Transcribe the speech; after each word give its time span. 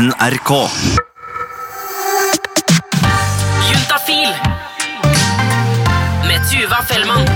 NRK. 0.00 0.50
Juntafil 3.68 4.30
med 6.24 6.46
Tuva 6.48 6.78
Fellmann. 6.88 7.26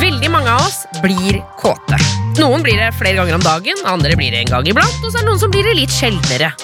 Veldig 0.00 0.30
mange 0.32 0.48
av 0.54 0.64
oss 0.64 0.86
blir 1.02 1.42
kåte. 1.60 1.98
Noen 2.38 2.64
blir 2.64 2.80
det 2.80 2.88
flere 2.96 3.18
ganger 3.18 3.36
om 3.36 3.44
dagen, 3.44 3.84
andre 3.84 4.16
blir 4.16 4.32
det 4.32 4.46
en 4.46 4.54
gang 4.54 4.70
iblant, 4.72 4.96
og 5.04 5.10
så 5.10 5.18
er 5.18 5.26
det 5.26 5.28
noen 5.28 5.42
som 5.42 5.52
blir 5.52 5.68
det 5.68 5.76
litt 5.82 5.92
sjeldnere. 5.92 6.54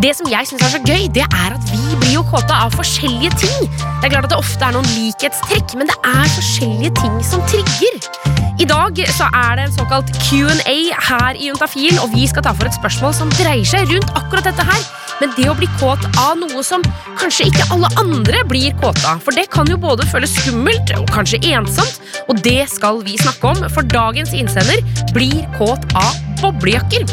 Det 0.00 0.14
som 0.16 0.32
jeg 0.32 0.48
synes 0.48 0.64
er 0.64 0.72
så 0.78 0.80
gøy, 0.86 1.10
det 1.12 1.26
er 1.26 1.58
at 1.58 1.68
vi 1.74 2.00
blir 2.00 2.16
jo 2.16 2.24
kåte 2.32 2.56
av 2.56 2.72
forskjellige 2.78 3.36
ting. 3.44 3.68
Det 3.68 4.08
er 4.08 4.16
klart 4.16 4.30
at 4.30 4.32
det 4.32 4.40
ofte 4.40 4.64
er 4.64 4.78
noen 4.78 4.88
likhetstrekk, 4.94 5.76
men 5.76 5.92
det 5.92 6.00
er 6.08 6.34
forskjellige 6.38 6.96
ting 7.02 7.20
som 7.34 7.44
trigger. 7.52 8.35
I 8.66 8.68
dag 8.68 8.98
så 9.14 9.28
er 9.30 9.52
det 9.54 9.64
en 9.68 9.74
såkalt 9.76 10.08
Q&A 10.26 10.72
her 10.90 11.36
i 11.38 11.44
Juntafil, 11.46 12.00
og 12.02 12.10
vi 12.10 12.24
skal 12.26 12.42
ta 12.42 12.50
for 12.50 12.66
et 12.66 12.74
spørsmål 12.74 13.12
som 13.14 13.28
dreier 13.36 13.68
seg 13.68 13.92
rundt 13.92 14.08
akkurat 14.18 14.48
dette 14.48 14.64
her. 14.66 14.80
Men 15.20 15.30
det 15.36 15.44
å 15.46 15.54
bli 15.54 15.68
kåt 15.78 16.02
av 16.18 16.32
noe 16.40 16.64
som 16.66 16.82
kanskje 17.20 17.46
ikke 17.46 17.68
alle 17.76 17.86
andre 18.02 18.40
blir 18.50 18.74
kåte 18.80 19.04
av. 19.06 19.20
For 19.22 19.38
det 19.38 19.44
kan 19.54 19.70
jo 19.70 19.78
både 19.78 20.08
føles 20.10 20.34
skummelt 20.40 20.90
og 20.98 21.06
kanskje 21.14 21.38
ensomt, 21.52 22.00
og 22.26 22.42
det 22.42 22.64
skal 22.72 22.98
vi 23.06 23.14
snakke 23.22 23.52
om, 23.52 23.62
for 23.70 23.86
dagens 23.86 24.34
innsender 24.34 24.82
blir 25.14 25.46
kåt 25.60 25.86
av 25.94 26.18
boblejakker. 26.42 27.06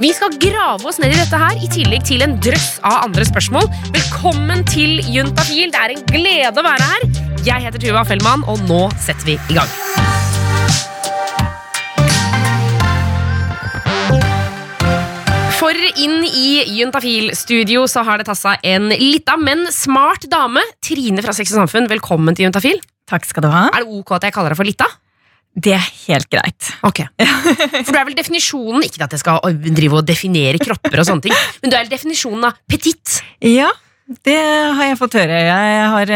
Vi 0.00 0.14
skal 0.16 0.40
grave 0.40 0.88
oss 0.88 1.02
ned 1.02 1.12
i 1.12 1.20
dette 1.20 1.42
her, 1.44 1.60
i 1.60 1.68
tillegg 1.76 2.08
til 2.08 2.24
en 2.24 2.38
drøss 2.40 2.78
av 2.88 3.02
andre 3.02 3.28
spørsmål. 3.28 3.68
Velkommen 3.92 4.64
til 4.72 5.04
Juntafil. 5.04 5.68
Det 5.76 5.84
er 5.84 5.98
en 5.98 6.08
glede 6.08 6.56
å 6.56 6.68
være 6.70 6.88
her. 6.88 7.08
Jeg 7.44 7.68
heter 7.68 7.84
Tuva 7.84 8.08
Fellmann, 8.08 8.48
og 8.48 8.64
nå 8.64 8.86
setter 8.96 9.34
vi 9.34 9.36
i 9.52 9.60
gang. 9.60 9.76
For 15.66 15.74
inn 15.98 16.20
i 16.22 16.50
Juntafil-studio 16.76 17.88
så 17.90 18.04
har 18.06 18.20
det 18.20 18.28
tatt 18.28 18.38
seg 18.38 18.66
en 18.70 18.84
lita, 18.86 19.34
men 19.34 19.64
smart 19.74 20.28
dame. 20.30 20.60
Trine 20.78 21.24
fra 21.24 21.32
Sex 21.34 21.50
og 21.56 21.58
Samfunn, 21.58 21.88
velkommen 21.90 22.36
til 22.38 22.46
Juntafil. 22.46 22.78
Takk 23.10 23.24
skal 23.26 23.42
du 23.42 23.48
ha. 23.50 23.64
Er 23.74 23.82
det 23.82 23.96
ok 23.98 24.12
at 24.14 24.28
jeg 24.28 24.34
kaller 24.36 24.54
deg 24.54 24.60
for 24.60 24.68
lita? 24.68 24.86
Det 25.58 25.72
er 25.74 25.88
helt 26.04 26.28
greit. 26.30 26.68
Ok. 26.86 27.00
For 27.80 27.90
du 27.90 27.98
er 27.98 28.06
vel 28.06 28.14
definisjonen, 28.14 28.84
ikke 28.86 29.08
at 29.08 29.16
jeg 29.16 29.24
skal 29.24 29.58
drive 29.80 29.98
og 29.98 30.06
definere 30.06 30.60
kropper 30.62 31.02
og 31.02 31.08
sånne 31.08 31.26
ting, 31.26 31.34
men 31.64 31.74
du 31.74 31.76
er 31.80 31.90
definisjonen 31.90 32.46
av 32.46 32.60
petit. 32.70 33.16
Ja, 33.42 33.72
det 34.28 34.38
har 34.38 34.92
jeg 34.92 35.00
fått 35.00 35.16
høre. 35.18 35.40
Jeg 35.48 35.88
har 35.96 36.14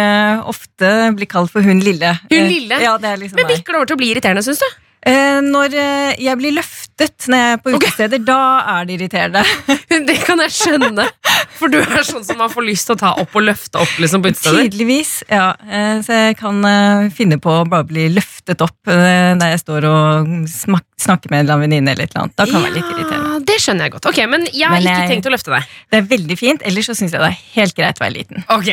ofte 0.52 0.92
blitt 1.19 1.33
kalt 1.34 1.50
for 1.50 1.67
hun 1.67 1.83
lille. 1.83 2.14
Hun 2.30 2.46
lille? 2.52 2.78
Ja, 2.86 2.94
det 3.02 3.17
er 3.17 3.24
liksom 3.24 3.42
Men 3.42 3.50
bikker 3.50 3.74
det 3.74 3.83
over 3.83 3.91
til 3.91 3.98
å 3.98 4.02
bli 4.05 4.12
irriterende, 4.14 4.46
syns 4.46 4.62
du? 4.62 4.70
Eh, 5.00 5.38
når 5.40 5.74
eh, 5.80 6.18
jeg 6.20 6.36
blir 6.36 6.52
løftet 6.58 7.28
når 7.32 7.40
jeg 7.40 7.52
er 7.54 7.60
på 7.64 7.72
utesteder, 7.72 8.20
da 8.24 8.40
er 8.74 8.88
det 8.88 8.98
irriterende. 8.98 9.44
Det 10.08 10.16
kan 10.26 10.42
jeg 10.44 10.52
skjønne. 10.52 11.06
For 11.56 11.72
du 11.72 11.78
er 11.80 12.04
sånn 12.04 12.24
som 12.26 12.40
man 12.40 12.52
får 12.52 12.66
lyst 12.66 12.88
til 12.88 12.98
å 12.98 13.00
ta 13.00 13.14
opp 13.22 13.32
og 13.36 13.46
løfte 13.46 13.80
opp 13.80 13.94
liksom 14.02 14.24
på 14.24 14.32
utesteder. 14.34 14.68
Tydeligvis. 14.68 15.12
ja. 15.28 15.54
Eh, 15.64 15.96
så 16.04 16.10
jeg 16.26 16.38
kan 16.40 16.60
finne 17.16 17.40
på 17.40 17.50
å 17.62 17.68
bare 17.68 17.88
bli 17.88 18.10
løftet 18.12 18.60
opp 18.64 18.78
der 18.84 19.40
jeg 19.54 19.62
står 19.62 19.88
og 19.88 20.30
snakker 20.50 21.32
med 21.32 21.48
en 21.48 21.64
venninne 21.64 21.94
eller 21.94 22.04
et 22.04 22.14
eller 22.14 22.26
annet. 22.26 22.36
Da 22.36 22.48
kan 22.48 22.60
det 22.60 22.68
være 22.68 22.78
litt 22.80 22.92
irriterende. 22.96 23.19
Det 23.50 23.58
skjønner 23.62 23.88
jeg 23.88 23.94
godt. 23.96 24.06
Ok, 24.10 24.20
Men 24.30 24.46
jeg 24.48 24.66
har 24.68 24.76
Men 24.78 24.86
ikke 24.86 24.96
jeg- 25.02 25.10
tenkt 25.14 25.26
å 25.28 25.32
løfte 25.34 25.50
deg. 25.54 25.68
Det 25.90 25.98
er 25.98 26.06
veldig 26.14 26.36
fint, 26.38 26.62
ellers 26.70 26.86
så 26.90 26.94
syns 26.96 27.14
jeg 27.16 27.20
det 27.20 27.30
er 27.30 27.38
helt 27.58 27.74
greit 27.76 27.98
å 28.00 28.04
være 28.04 28.14
liten. 28.14 28.44
Ok. 28.54 28.68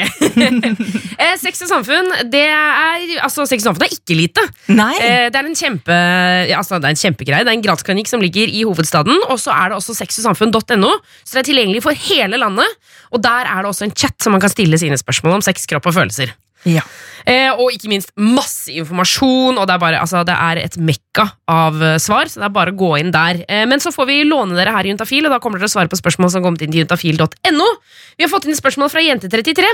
eh, 1.23 1.35
Sex 1.41 1.61
og 1.65 1.71
samfunn, 1.71 2.11
det 2.31 2.45
er 2.47 3.05
Altså, 3.23 3.45
sex 3.49 3.65
og 3.65 3.71
samfunn 3.73 3.87
er 3.87 3.93
ikke 3.95 4.17
lite. 4.17 4.43
Nei. 4.69 4.93
Eh, 5.01 5.27
det 5.33 5.39
er 5.41 5.49
en 5.49 5.57
kjempe 5.57 5.97
altså, 6.57 6.77
det 6.81 6.89
er 6.89 6.95
en 6.95 7.01
kjempegreie. 7.03 7.43
Det 7.45 7.51
er 7.53 7.57
en 7.57 7.65
gradsklinikk 7.65 8.09
som 8.11 8.21
ligger 8.23 8.47
i 8.49 8.63
hovedstaden. 8.67 9.17
Og 9.31 9.39
så 9.41 9.53
er 9.55 9.71
det 9.73 9.79
også 9.79 9.95
sexogsamfunn.no, 9.97 10.91
så 11.25 11.37
det 11.37 11.43
er 11.43 11.49
tilgjengelig 11.51 11.83
for 11.85 11.97
hele 12.07 12.37
landet. 12.41 12.77
Og 13.11 13.21
der 13.23 13.47
er 13.49 13.63
det 13.65 13.71
også 13.71 13.87
en 13.89 13.95
chat 13.97 14.15
som 14.23 14.35
man 14.35 14.43
kan 14.43 14.53
stille 14.53 14.77
sine 14.79 14.97
spørsmål 14.99 15.39
om 15.39 15.45
sex, 15.45 15.65
kropp 15.69 15.89
og 15.89 15.97
følelser. 15.97 16.33
Ja. 16.65 16.83
Eh, 17.27 17.51
og 17.51 17.73
ikke 17.75 17.89
minst 17.91 18.13
masse 18.15 18.71
informasjon, 18.71 19.57
og 19.59 19.67
det 19.67 19.75
er, 19.75 19.81
bare, 19.81 19.99
altså, 19.99 20.23
det 20.27 20.35
er 20.35 20.61
et 20.61 20.77
mekka 20.79 21.27
av 21.51 21.75
uh, 21.81 21.97
svar, 21.99 22.31
så 22.31 22.39
det 22.39 22.47
er 22.47 22.55
bare 22.55 22.71
å 22.71 22.79
gå 22.79 22.93
inn 23.01 23.11
der. 23.13 23.43
Eh, 23.51 23.65
men 23.67 23.83
så 23.83 23.91
får 23.93 24.07
vi 24.09 24.21
låne 24.27 24.55
dere 24.57 24.73
her 24.75 24.87
i 24.87 24.93
Juntafil, 24.93 25.27
og 25.27 25.35
da 25.35 25.41
kommer 25.43 25.59
dere 25.59 25.69
å 25.69 25.75
svare 25.75 25.91
på 25.91 25.99
spørsmål 25.99 26.31
som 26.31 26.41
har 26.41 26.47
kommet 26.47 26.63
inn 26.63 26.73
til 26.73 26.85
juntafil.no. 26.85 27.69
Vi 28.17 28.25
har 28.25 28.31
fått 28.31 28.47
inn 28.47 28.57
spørsmål 28.57 28.93
fra 28.93 29.03
Jente33, 29.03 29.73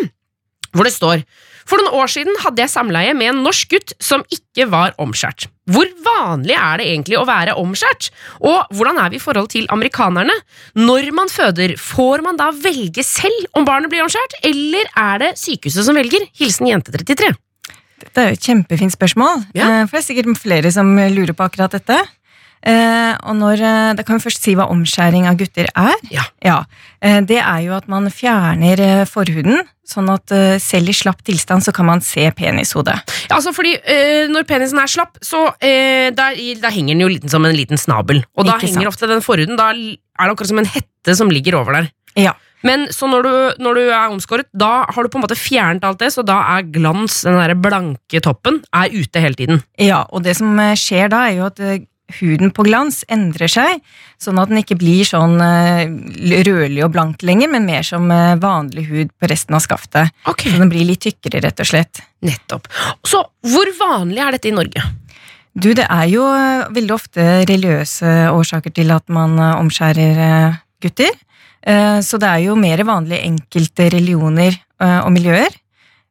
hvor 0.73 0.87
det 0.87 0.93
står 0.95 1.23
For 1.69 1.79
noen 1.79 1.95
år 1.95 2.09
siden 2.11 2.35
hadde 2.43 2.59
jeg 2.59 2.71
samleie 2.73 3.13
med 3.15 3.29
en 3.31 3.43
norsk 3.45 3.69
gutt 3.71 3.93
som 4.03 4.25
ikke 4.35 4.65
var 4.67 4.91
omskjært. 4.99 5.45
Hvor 5.71 5.87
vanlig 6.03 6.57
er 6.59 6.81
det 6.81 6.87
egentlig 6.89 7.15
å 7.15 7.23
være 7.29 7.53
omskjært? 7.61 8.09
Og 8.43 8.73
hvordan 8.75 8.99
er 8.99 9.13
vi 9.13 9.15
i 9.15 9.23
forhold 9.23 9.47
til 9.53 9.69
amerikanerne? 9.71 10.35
Når 10.75 11.07
man 11.15 11.31
føder, 11.31 11.77
får 11.79 12.25
man 12.25 12.35
da 12.41 12.49
velge 12.51 13.05
selv 13.07 13.47
om 13.55 13.63
barnet 13.69 13.93
blir 13.93 14.03
omskjært, 14.03 14.35
eller 14.43 14.91
er 14.91 15.23
det 15.23 15.31
sykehuset 15.39 15.87
som 15.87 15.95
velger? 15.95 16.27
Hilsen 16.35 16.67
Jente33. 16.67 17.31
Dette 18.03 18.19
er 18.19 18.33
jo 18.33 18.35
et 18.35 18.49
kjempefint 18.49 18.97
spørsmål. 18.97 19.45
Ja. 19.55 19.69
Eh, 19.69 19.85
For 19.87 19.95
det 19.95 20.03
er 20.03 20.07
sikkert 20.09 20.41
flere 20.43 20.73
som 20.75 20.91
lurer 20.99 21.31
på 21.31 21.47
akkurat 21.47 21.71
dette. 21.79 22.01
Eh, 22.63 23.13
og 23.27 23.35
når, 23.35 23.59
eh, 23.59 23.93
Da 23.97 24.03
kan 24.07 24.17
vi 24.17 24.23
først 24.29 24.41
si 24.45 24.53
hva 24.55 24.69
omskjæring 24.71 25.25
av 25.27 25.35
gutter 25.37 25.67
er. 25.75 25.93
Ja. 26.41 26.63
eh, 27.01 27.19
Det 27.21 27.37
er 27.41 27.59
jo 27.65 27.73
at 27.75 27.87
man 27.91 28.07
fjerner 28.09 28.79
eh, 28.79 29.05
forhuden, 29.05 29.65
sånn 29.85 30.07
at 30.13 30.31
eh, 30.31 30.57
selv 30.63 30.87
i 30.87 30.93
slapp 30.95 31.21
tilstand 31.27 31.61
så 31.65 31.73
kan 31.75 31.85
man 31.85 31.99
se 32.01 32.29
penishodet. 32.31 32.95
Ja, 33.29 33.35
altså 33.35 33.51
fordi 33.53 33.75
øh, 33.83 34.29
Når 34.31 34.47
penisen 34.47 34.79
er 34.79 34.87
slapp, 34.87 35.17
så 35.21 35.51
der, 35.59 36.13
der 36.61 36.71
henger 36.71 36.93
den 36.95 37.01
jo 37.03 37.07
liten 37.11 37.29
som 37.29 37.43
en 37.45 37.55
liten 37.55 37.77
snabel. 37.77 38.23
Og 38.37 38.45
da 38.45 38.55
Ikke 38.55 38.67
henger 38.71 38.87
sant. 38.87 38.93
ofte 38.95 39.07
den 39.11 39.21
forhuden 39.21 39.57
Da 39.59 39.69
er 39.73 39.73
det 39.75 39.99
akkurat 40.31 40.47
som 40.47 40.59
en 40.59 40.65
hette 40.71 41.15
som 41.19 41.29
ligger 41.29 41.59
over 41.59 41.73
der. 41.73 41.91
Ja. 42.15 42.33
Men 42.63 42.87
så 42.95 43.09
når 43.11 43.23
du, 43.27 43.63
når 43.65 43.75
du 43.75 43.81
er 43.91 44.07
omskåret, 44.07 44.45
da 44.55 44.85
har 44.87 45.03
du 45.03 45.09
på 45.11 45.17
en 45.19 45.23
måte 45.25 45.35
fjernet 45.35 45.83
alt 45.83 45.99
det, 45.99 46.13
så 46.15 46.23
da 46.23 46.37
er 46.55 46.63
glans, 46.71 47.23
den 47.27 47.35
der 47.35 47.51
blanke 47.59 48.21
toppen, 48.23 48.61
er 48.71 48.87
ute 48.93 49.19
hele 49.19 49.35
tiden. 49.35 49.59
Ja, 49.77 50.05
og 50.15 50.23
det 50.23 50.37
som 50.39 50.55
eh, 50.63 50.71
skjer 50.79 51.09
da, 51.11 51.25
er 51.27 51.41
jo 51.41 51.49
at 51.49 51.59
eh, 51.59 51.81
huden 52.19 52.51
på 52.53 52.65
glans 52.67 53.01
endrer 53.11 53.51
seg, 53.51 53.81
sånn 54.21 54.39
at 54.41 54.51
den 54.51 54.61
ikke 54.61 54.77
blir 54.79 55.05
sånn 55.07 55.35
eh, 55.43 55.85
rødlig 56.47 56.83
og 56.85 56.93
blank 56.95 57.23
lenger, 57.25 57.51
men 57.53 57.67
mer 57.67 57.85
som 57.87 58.09
eh, 58.13 58.35
vanlig 58.41 58.87
hud 58.89 59.13
på 59.19 59.29
resten 59.31 59.57
av 59.57 59.63
skaftet. 59.65 60.13
Okay. 60.29 60.53
Så 60.53 60.61
den 60.61 60.71
blir 60.73 60.87
litt 60.87 61.03
tykkere, 61.05 61.43
rett 61.45 61.63
og 61.63 61.69
slett. 61.69 62.03
nettopp. 62.23 62.69
Så 63.07 63.23
hvor 63.49 63.73
vanlig 63.79 64.23
er 64.23 64.37
dette 64.37 64.51
i 64.51 64.55
Norge? 64.55 64.85
Du, 65.53 65.69
det 65.77 65.85
er 65.85 66.07
jo 66.11 66.27
eh, 66.33 66.69
veldig 66.73 66.95
ofte 66.95 67.27
religiøse 67.49 68.15
årsaker 68.33 68.73
til 68.73 68.93
at 68.95 69.05
man 69.13 69.37
omskjærer 69.39 70.57
gutter. 70.83 71.13
Så 71.63 72.17
det 72.19 72.27
er 72.27 72.41
jo 72.43 72.57
mer 72.59 72.81
vanlig 72.83 73.21
i 73.21 73.27
enkelte 73.29 73.85
religioner 73.93 74.57
og 74.83 75.13
miljøer. 75.15 75.53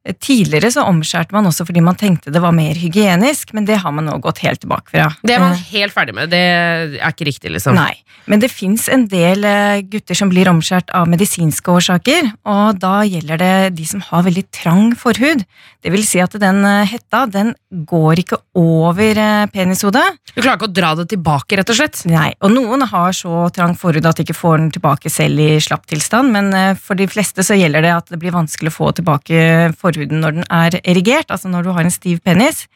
Tidligere 0.03 0.73
så 0.75 0.83
omskjærte 0.91 1.31
man 1.31 1.47
også 1.47 1.63
fordi 1.69 1.83
man 1.85 1.95
tenkte 1.95 2.33
det 2.35 2.41
var 2.43 2.51
mer 2.57 2.75
hygienisk, 2.75 3.53
men 3.55 3.69
det 3.69 3.77
har 3.85 3.93
man 3.95 4.09
nå 4.09 4.17
gått 4.25 4.41
helt 4.43 4.59
tilbake 4.65 4.91
fra. 4.91 5.05
Det 5.23 5.37
er 5.37 5.39
man 5.39 5.53
Eh, 5.53 5.63
helt 5.71 5.95
ferdig 5.95 6.15
med. 6.17 6.31
Det 6.33 6.41
er 6.43 7.13
ikke 7.13 7.29
riktig, 7.29 7.53
liksom. 7.55 7.77
Nei, 7.79 7.95
men 8.27 8.43
det 8.43 8.51
fins 8.51 8.89
en 8.93 9.07
del 9.07 9.45
eh, 9.47 9.83
gutter 9.87 10.19
som 10.19 10.31
blir 10.33 10.51
omskjært 10.51 10.91
av 10.97 11.07
medisinske 11.11 11.71
årsaker, 11.71 12.33
og 12.49 12.81
da 12.83 13.03
gjelder 13.07 13.39
det 13.39 13.55
de 13.79 13.87
som 13.87 14.03
har 14.09 14.25
veldig 14.27 14.45
trang 14.51 14.91
forhud. 14.99 15.45
Det 15.83 15.93
vil 15.95 16.03
si 16.07 16.19
at 16.23 16.35
den 16.43 16.65
eh, 16.67 16.89
hetta, 16.91 17.25
den 17.31 17.55
går 17.71 18.25
ikke 18.25 18.41
over 18.59 19.23
penishodet. 19.53 20.05
Du 20.35 20.41
klarer 20.41 20.59
ikke 20.59 20.71
å 20.71 20.75
dra 20.75 20.93
det 20.99 21.09
tilbake, 21.13 21.57
rett 21.59 21.71
og 21.73 21.79
slett? 21.79 22.03
Nei, 22.11 22.33
og 22.43 22.53
noen 22.55 22.83
har 22.91 23.15
så 23.17 23.47
trang 23.55 23.77
forhud 23.79 24.07
at 24.09 24.19
de 24.19 24.27
ikke 24.27 24.37
får 24.37 24.59
den 24.59 24.73
tilbake 24.75 25.13
selv 25.13 25.41
i 25.41 25.61
slapp 25.63 25.87
tilstand, 25.91 26.35
men 26.35 26.77
for 26.81 26.99
de 26.99 27.07
fleste 27.11 27.45
så 27.47 27.57
gjelder 27.57 27.87
det 27.87 27.95
at 27.95 28.13
det 28.13 28.19
blir 28.21 28.35
vanskelig 28.35 28.73
å 28.73 28.77
få 28.77 28.93
tilbake 28.99 29.73
forhuden 29.79 29.92
når 29.97 30.33
den 30.41 30.45
er 30.51 30.81
erigert, 30.83 31.31
altså 31.31 31.49
når 31.53 31.63
du 31.65 31.73
har 31.77 31.85
en 31.85 31.91
stiv 31.95 32.21
penis. 32.25 32.67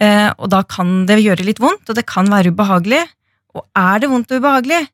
Eh, 0.00 0.30
Og 0.38 0.48
da 0.50 0.62
kan 0.62 1.06
det 1.06 1.20
gjøre 1.22 1.44
litt 1.44 1.60
vondt, 1.60 1.88
og 1.88 1.94
det 1.96 2.06
kan 2.06 2.26
være 2.30 2.50
ubehagelig. 2.52 3.02
Og 3.54 3.66
er 3.76 3.98
det 4.00 4.08
vondt 4.10 4.30
og 4.32 4.40
ubehagelig, 4.40 4.86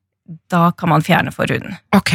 da 0.50 0.70
kan 0.76 0.88
man 0.90 1.00
fjerne 1.02 1.30
forhuden. 1.32 1.76
Ok, 1.96 2.10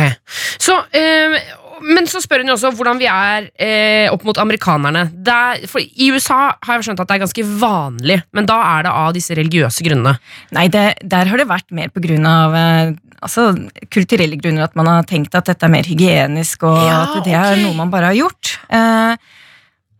så, 0.59 0.84
eh, 0.94 1.39
Men 1.81 2.06
så 2.07 2.22
spør 2.22 2.39
hun 2.44 2.48
jo 2.48 2.54
også 2.54 2.69
hvordan 2.78 3.00
vi 3.00 3.07
er 3.10 3.48
eh, 3.60 4.07
opp 4.13 4.24
mot 4.24 4.38
amerikanerne. 4.38 5.07
Det 5.12 5.33
er, 5.33 5.63
for 5.68 5.81
I 5.81 6.12
USA 6.13 6.54
har 6.63 6.78
jeg 6.78 6.83
skjønt 6.86 7.00
at 7.01 7.07
det 7.10 7.16
er 7.18 7.24
ganske 7.25 7.44
vanlig, 7.60 8.19
men 8.31 8.45
da 8.45 8.56
er 8.78 8.83
det 8.86 8.92
av 8.94 9.10
disse 9.13 9.33
religiøse 9.36 9.83
grunnene. 9.83 10.13
Nei, 10.56 10.68
det, 10.72 10.83
der 11.04 11.25
har 11.25 11.38
det 11.42 11.48
vært 11.50 11.72
mer 11.75 11.89
på 11.92 12.00
grunn 12.06 12.25
av 12.30 12.56
eh, 12.56 12.94
altså, 13.19 13.50
kulturelle 13.92 14.38
grunner 14.39 14.63
at 14.69 14.75
man 14.80 14.88
har 14.88 15.04
tenkt 15.10 15.36
at 15.36 15.50
dette 15.50 15.66
er 15.66 15.74
mer 15.74 15.83
hygienisk, 15.89 16.63
og 16.69 16.78
Ja, 16.78 17.01
at 17.10 17.25
det 17.25 17.33
er 17.36 17.60
noe 17.66 17.74
man 17.75 17.92
bare 17.92 18.13
har 18.13 18.19
gjort. 18.22 18.54
Eh, 18.69 19.18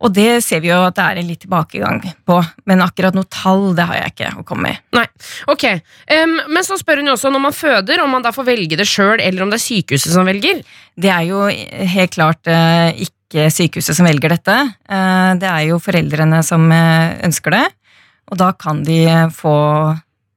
og 0.02 0.12
det 0.12 0.42
ser 0.44 0.60
vi 0.60 0.68
jo 0.68 0.80
at 0.84 0.96
det 0.98 1.04
er 1.04 1.18
en 1.20 1.28
litt 1.30 1.40
tilbakegang 1.44 2.00
på, 2.26 2.38
men 2.68 2.82
akkurat 2.84 3.14
noe 3.16 3.28
tall 3.32 3.70
det 3.78 3.86
har 3.88 4.00
jeg 4.00 4.12
ikke 4.14 4.30
å 4.40 4.44
komme 4.46 4.68
med. 4.72 4.80
Nei, 4.98 5.04
ok. 5.54 5.64
Um, 6.10 6.34
men 6.52 6.66
så 6.66 6.76
spør 6.80 7.00
hun 7.00 7.08
jo 7.12 7.14
også 7.16 7.30
når 7.32 7.44
man 7.46 7.56
føder, 7.56 8.02
om 8.04 8.10
man 8.12 8.24
da 8.26 8.32
får 8.34 8.48
velge 8.50 8.76
det 8.80 8.88
sjøl, 8.90 9.22
eller 9.22 9.44
om 9.46 9.52
det 9.52 9.60
er 9.60 9.64
sykehuset 9.64 10.12
som 10.12 10.26
velger. 10.28 10.60
Det 11.00 11.12
er 11.14 11.28
jo 11.30 11.44
helt 11.94 12.16
klart 12.18 12.50
uh, 12.50 12.90
ikke 13.06 13.46
sykehuset 13.54 13.96
som 13.96 14.06
velger 14.10 14.34
dette. 14.34 14.58
Uh, 14.90 15.32
det 15.40 15.48
er 15.48 15.68
jo 15.70 15.80
foreldrene 15.82 16.42
som 16.46 16.66
uh, 16.74 17.14
ønsker 17.24 17.54
det, 17.56 17.64
og 18.32 18.40
da 18.40 18.50
kan 18.58 18.82
de 18.84 19.00
få 19.36 19.54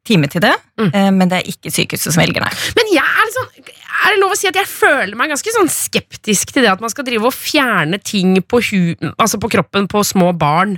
time 0.07 0.29
til 0.31 0.45
det, 0.45 0.53
Mm. 0.77 1.15
men 1.17 1.25
det 1.25 1.39
er 1.39 1.47
ikke 1.49 1.71
sykehuset 1.73 2.13
som 2.13 2.21
velger, 2.21 2.43
nei. 2.43 2.51
Men 2.77 2.91
jeg 2.93 3.01
er 3.01 3.23
litt 3.25 3.33
sånn 3.33 3.71
er 4.07 4.15
det 4.15 4.21
lov 4.23 4.33
å 4.33 4.37
si 4.39 4.49
at 4.49 4.57
jeg 4.57 4.69
føler 4.69 5.15
meg 5.19 5.31
ganske 5.33 5.53
sånn 5.53 5.71
skeptisk 5.71 6.53
til 6.53 6.65
det 6.65 6.73
at 6.73 6.83
man 6.83 6.91
skal 6.93 7.05
drive 7.07 7.29
og 7.29 7.35
fjerne 7.35 7.99
ting 8.01 8.37
på, 8.41 8.61
altså 9.15 9.39
på 9.41 9.51
kroppen 9.51 9.89
på 9.91 10.03
små 10.07 10.33
barn 10.37 10.77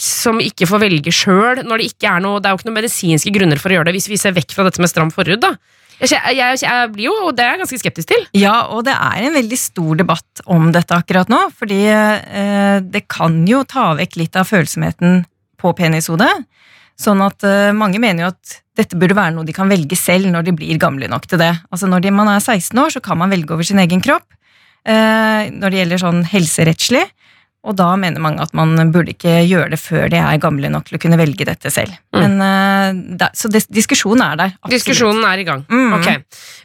som 0.00 0.40
ikke 0.42 0.66
får 0.66 0.82
velge 0.82 1.12
sjøl, 1.14 1.60
det 1.60 1.64
Det 1.64 1.70
er 1.70 1.84
jo 2.18 2.58
ikke 2.58 2.66
noen 2.66 2.78
medisinske 2.80 3.30
grunner 3.34 3.60
for 3.62 3.70
å 3.70 3.78
gjøre 3.78 3.90
det, 3.90 3.96
hvis 3.98 4.10
vi 4.10 4.18
ser 4.18 4.34
vekk 4.34 4.54
fra 4.56 4.66
dette 4.66 4.82
med 4.82 4.90
stram 4.90 5.12
forhud, 5.14 5.38
da. 5.42 5.54
Jeg, 6.00 6.18
jeg, 6.34 6.58
jeg 6.64 6.88
blir 6.90 7.06
jo, 7.06 7.14
og 7.28 7.36
det 7.38 7.44
er 7.44 7.52
jeg 7.52 7.60
ganske 7.62 7.78
skeptisk 7.78 8.10
til. 8.10 8.24
Ja, 8.34 8.56
og 8.74 8.82
det 8.88 8.96
er 8.96 9.28
en 9.28 9.36
veldig 9.36 9.58
stor 9.58 10.00
debatt 10.00 10.42
om 10.50 10.72
dette 10.74 10.96
akkurat 10.96 11.30
nå, 11.30 11.38
fordi 11.54 11.84
eh, 11.86 12.80
det 12.82 13.04
kan 13.06 13.38
jo 13.46 13.62
ta 13.68 13.92
vekk 14.00 14.18
litt 14.18 14.40
av 14.40 14.50
følsomheten 14.50 15.22
på 15.62 15.72
penishodet. 15.78 16.32
Sånn 17.00 17.22
at 17.24 17.42
uh, 17.46 17.72
mange 17.74 18.00
mener 18.02 18.26
jo 18.26 18.30
at 18.32 18.60
dette 18.78 18.98
burde 18.98 19.16
være 19.16 19.34
noe 19.36 19.46
de 19.46 19.54
kan 19.54 19.70
velge 19.70 19.96
selv 19.98 20.30
når 20.30 20.48
de 20.48 20.54
blir 20.58 20.78
gamle 20.82 21.08
nok 21.10 21.26
til 21.30 21.40
det. 21.42 21.52
Altså 21.70 21.90
Når 21.90 22.06
de, 22.06 22.14
man 22.14 22.30
er 22.30 22.42
16 22.42 22.78
år, 22.78 22.94
så 22.94 23.02
kan 23.02 23.18
man 23.18 23.34
velge 23.34 23.54
over 23.54 23.66
sin 23.66 23.82
egen 23.82 24.02
kropp. 24.04 24.26
Uh, 24.84 25.50
når 25.54 25.70
det 25.70 25.80
gjelder 25.80 26.02
sånn 26.02 26.24
helserettslig. 26.28 27.04
Og 27.64 27.76
da 27.78 27.94
mener 28.00 28.20
mange 28.20 28.44
at 28.44 28.52
man 28.56 28.76
burde 28.92 29.14
ikke 29.14 29.38
gjøre 29.48 29.70
det 29.72 29.80
før 29.80 30.10
de 30.12 30.18
er 30.20 30.40
gamle 30.42 30.68
nok 30.72 30.88
til 30.88 30.98
å 30.98 31.02
kunne 31.02 31.18
velge 31.20 31.46
dette 31.48 31.72
selv. 31.72 31.94
Mm. 32.12 32.20
Men, 32.20 32.34
eh, 32.44 32.98
da, 33.20 33.30
så 33.36 33.48
dis 33.52 33.66
diskusjonen 33.72 34.24
er 34.26 34.40
der. 34.40 34.52
absolutt. 34.60 34.74
Diskusjonen 34.76 35.24
er 35.28 35.40
i 35.40 35.46
gang. 35.48 35.64
Mm. 35.70 35.94
Ok. 35.96 36.10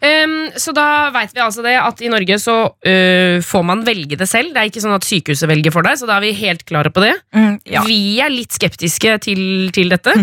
Um, 0.04 0.36
så 0.60 0.74
da 0.76 0.88
veit 1.16 1.32
vi 1.36 1.44
altså 1.44 1.64
det 1.66 1.78
at 1.80 2.04
i 2.04 2.12
Norge 2.12 2.40
så 2.44 2.58
uh, 2.72 3.38
får 3.46 3.64
man 3.72 3.86
velge 3.88 4.20
det 4.20 4.28
selv. 4.30 4.52
Det 4.54 4.62
er 4.62 4.72
ikke 4.72 4.84
sånn 4.84 4.98
at 4.98 5.08
sykehuset 5.08 5.50
velger 5.52 5.76
for 5.76 5.88
deg, 5.88 6.00
så 6.02 6.10
da 6.10 6.18
er 6.20 6.28
vi 6.28 6.36
helt 6.42 6.66
klare 6.68 6.92
på 6.92 7.04
det. 7.06 7.16
Mm, 7.36 7.56
ja. 7.70 7.86
Vi 7.88 8.20
er 8.24 8.34
litt 8.34 8.60
skeptiske 8.60 9.16
til, 9.24 9.42
til 9.76 9.96
dette. 9.96 10.18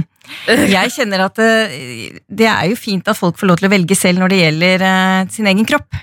Jeg 0.46 0.90
kjenner 0.90 1.26
at 1.28 1.38
det, 1.38 2.20
det 2.26 2.49
er 2.50 2.70
jo 2.70 2.78
fint 2.78 3.06
at 3.08 3.19
folk 3.19 3.38
får 3.38 3.50
lov 3.50 3.61
til 3.61 3.69
å 3.69 3.73
velge 3.73 3.99
selv 3.99 4.23
når 4.23 4.32
det 4.32 4.40
gjelder 4.40 4.87
eh, 4.88 5.20
sin 5.32 5.46
egen 5.50 5.69
kropp. 5.69 6.00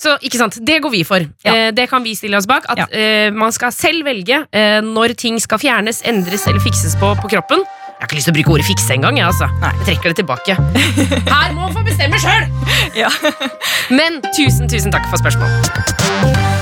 Så 0.00 0.16
ikke 0.26 0.38
sant, 0.40 0.58
Det 0.66 0.80
går 0.82 0.90
vi 0.90 1.04
for. 1.06 1.22
Ja. 1.44 1.54
Eh, 1.54 1.70
det 1.72 1.88
kan 1.88 2.02
vi 2.04 2.14
stille 2.18 2.36
oss 2.36 2.46
bak. 2.50 2.64
At 2.68 2.78
Ja. 2.78 2.86
eh, 2.90 3.30
man 3.32 3.52
skal 3.52 3.72
selv 3.72 4.04
velge 4.04 4.46
eh, 4.52 4.80
når 4.82 5.14
ting 5.16 5.38
skal 5.40 5.58
fjernes, 5.58 6.02
endres 6.04 6.46
eller 6.46 6.60
fikses 6.60 6.96
på, 7.00 7.14
på 7.22 7.28
kroppen. 7.30 7.62
Jeg 7.94 8.00
har 8.00 8.08
ikke 8.10 8.16
lyst 8.18 8.26
til 8.26 8.34
å 8.34 8.36
bruke 8.36 8.50
ordet 8.56 8.66
fikse 8.66 8.92
engang. 8.92 9.16
Jeg, 9.16 9.26
altså. 9.26 9.46
Nei. 9.62 9.70
jeg 9.78 9.86
trekker 9.86 10.12
det 10.12 10.16
tilbake. 10.16 10.56
Her 11.30 11.54
må 11.54 11.68
man 11.68 11.72
få 11.72 11.84
bestemme 11.86 12.18
sjøl! 12.20 12.50
Ja. 12.94 13.08
Men 13.90 14.20
tusen, 14.36 14.68
tusen 14.68 14.92
takk 14.92 15.06
for 15.10 15.16
spørsmål. 15.18 16.53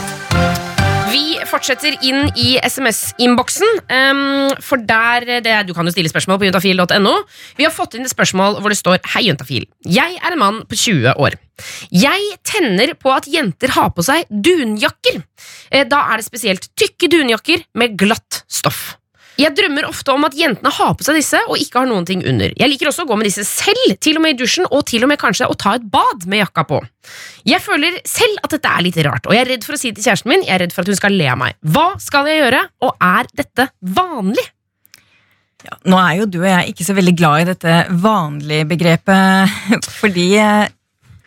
Vi 1.13 1.37
fortsetter 1.45 1.99
inn 2.09 2.31
i 2.41 2.55
SMS-innboksen. 2.65 3.81
Um, 3.93 4.53
for 4.65 4.81
der 4.81 5.27
det, 5.45 5.55
Du 5.69 5.75
kan 5.77 5.85
jo 5.85 5.93
stille 5.93 6.09
spørsmål 6.09 6.39
på 6.41 6.49
juntafil.no. 6.49 7.13
Vi 7.59 7.67
har 7.67 7.75
fått 7.75 7.99
inn 7.99 8.07
et 8.07 8.13
spørsmål 8.13 8.61
hvor 8.63 8.73
det 8.73 8.79
står 8.81 9.03
Hei, 9.13 9.27
juntafil. 9.29 9.67
Jeg 9.85 10.17
er 10.17 10.33
en 10.33 10.41
mann 10.41 10.63
på 10.69 10.79
20 10.79 11.13
år. 11.21 11.37
Jeg 11.93 12.39
tenner 12.49 12.95
på 12.97 13.13
at 13.13 13.29
jenter 13.29 13.75
har 13.77 13.93
på 13.93 14.05
seg 14.07 14.25
dunjakker. 14.31 15.21
Eh, 15.71 15.85
Da 15.85 16.01
er 16.09 16.23
det 16.23 16.27
spesielt 16.31 16.71
tykke 16.81 17.11
dunjakker 17.13 17.67
med 17.77 17.99
glatt 18.01 18.45
stoff. 18.49 18.97
Jeg 19.41 19.55
drømmer 19.57 19.87
ofte 19.89 20.13
om 20.13 20.27
at 20.29 20.37
jentene 20.37 20.73
har 20.77 20.93
på 20.97 21.07
seg 21.07 21.17
disse 21.17 21.41
og 21.47 21.61
ikke 21.61 21.81
har 21.81 21.89
noen 21.89 22.07
ting 22.09 22.21
under. 22.29 22.53
Jeg 22.59 22.69
liker 22.69 22.91
også 22.91 23.07
å 23.07 23.09
gå 23.09 23.17
med 23.19 23.29
disse 23.31 23.47
selv, 23.49 23.95
til 24.05 24.19
og 24.19 24.25
med 24.25 24.35
i 24.35 24.41
dusjen, 24.43 24.69
og 24.69 24.85
til 24.91 25.07
og 25.07 25.13
med 25.13 25.21
kanskje 25.21 25.49
å 25.49 25.57
ta 25.59 25.77
et 25.79 25.87
bad 25.93 26.27
med 26.29 26.43
jakka 26.43 26.67
på. 26.69 26.81
Jeg 27.49 27.63
føler 27.65 27.97
selv 28.09 28.43
at 28.45 28.53
dette 28.55 28.73
er 28.73 28.85
litt 28.85 28.99
rart, 29.07 29.29
og 29.29 29.37
jeg 29.37 29.47
er 29.47 29.55
redd 29.55 29.65
for 29.67 29.77
å 29.77 29.81
si 29.81 29.91
det 29.91 30.01
til 30.01 30.11
kjæresten 30.11 30.33
min. 30.33 30.45
Jeg 30.45 30.57
er 30.57 30.67
redd 30.67 30.75
for 30.77 30.85
at 30.85 30.93
hun 30.93 31.01
skal 31.01 31.17
le 31.17 31.31
av 31.33 31.41
meg. 31.41 31.57
Hva 31.75 31.87
skal 32.03 32.29
jeg 32.29 32.43
gjøre, 32.43 32.67
og 32.85 33.07
er 33.09 33.33
dette 33.41 33.69
vanlig? 33.97 34.45
Ja, 35.63 35.79
nå 35.87 35.99
er 36.03 36.15
jo 36.19 36.29
du 36.29 36.41
og 36.43 36.49
jeg 36.51 36.73
ikke 36.73 36.87
så 36.87 36.95
veldig 36.99 37.17
glad 37.19 37.41
i 37.43 37.51
dette 37.53 37.75
vanlige 38.03 38.69
begrepet, 38.73 39.59
fordi 40.01 40.29
eh, 40.43 40.65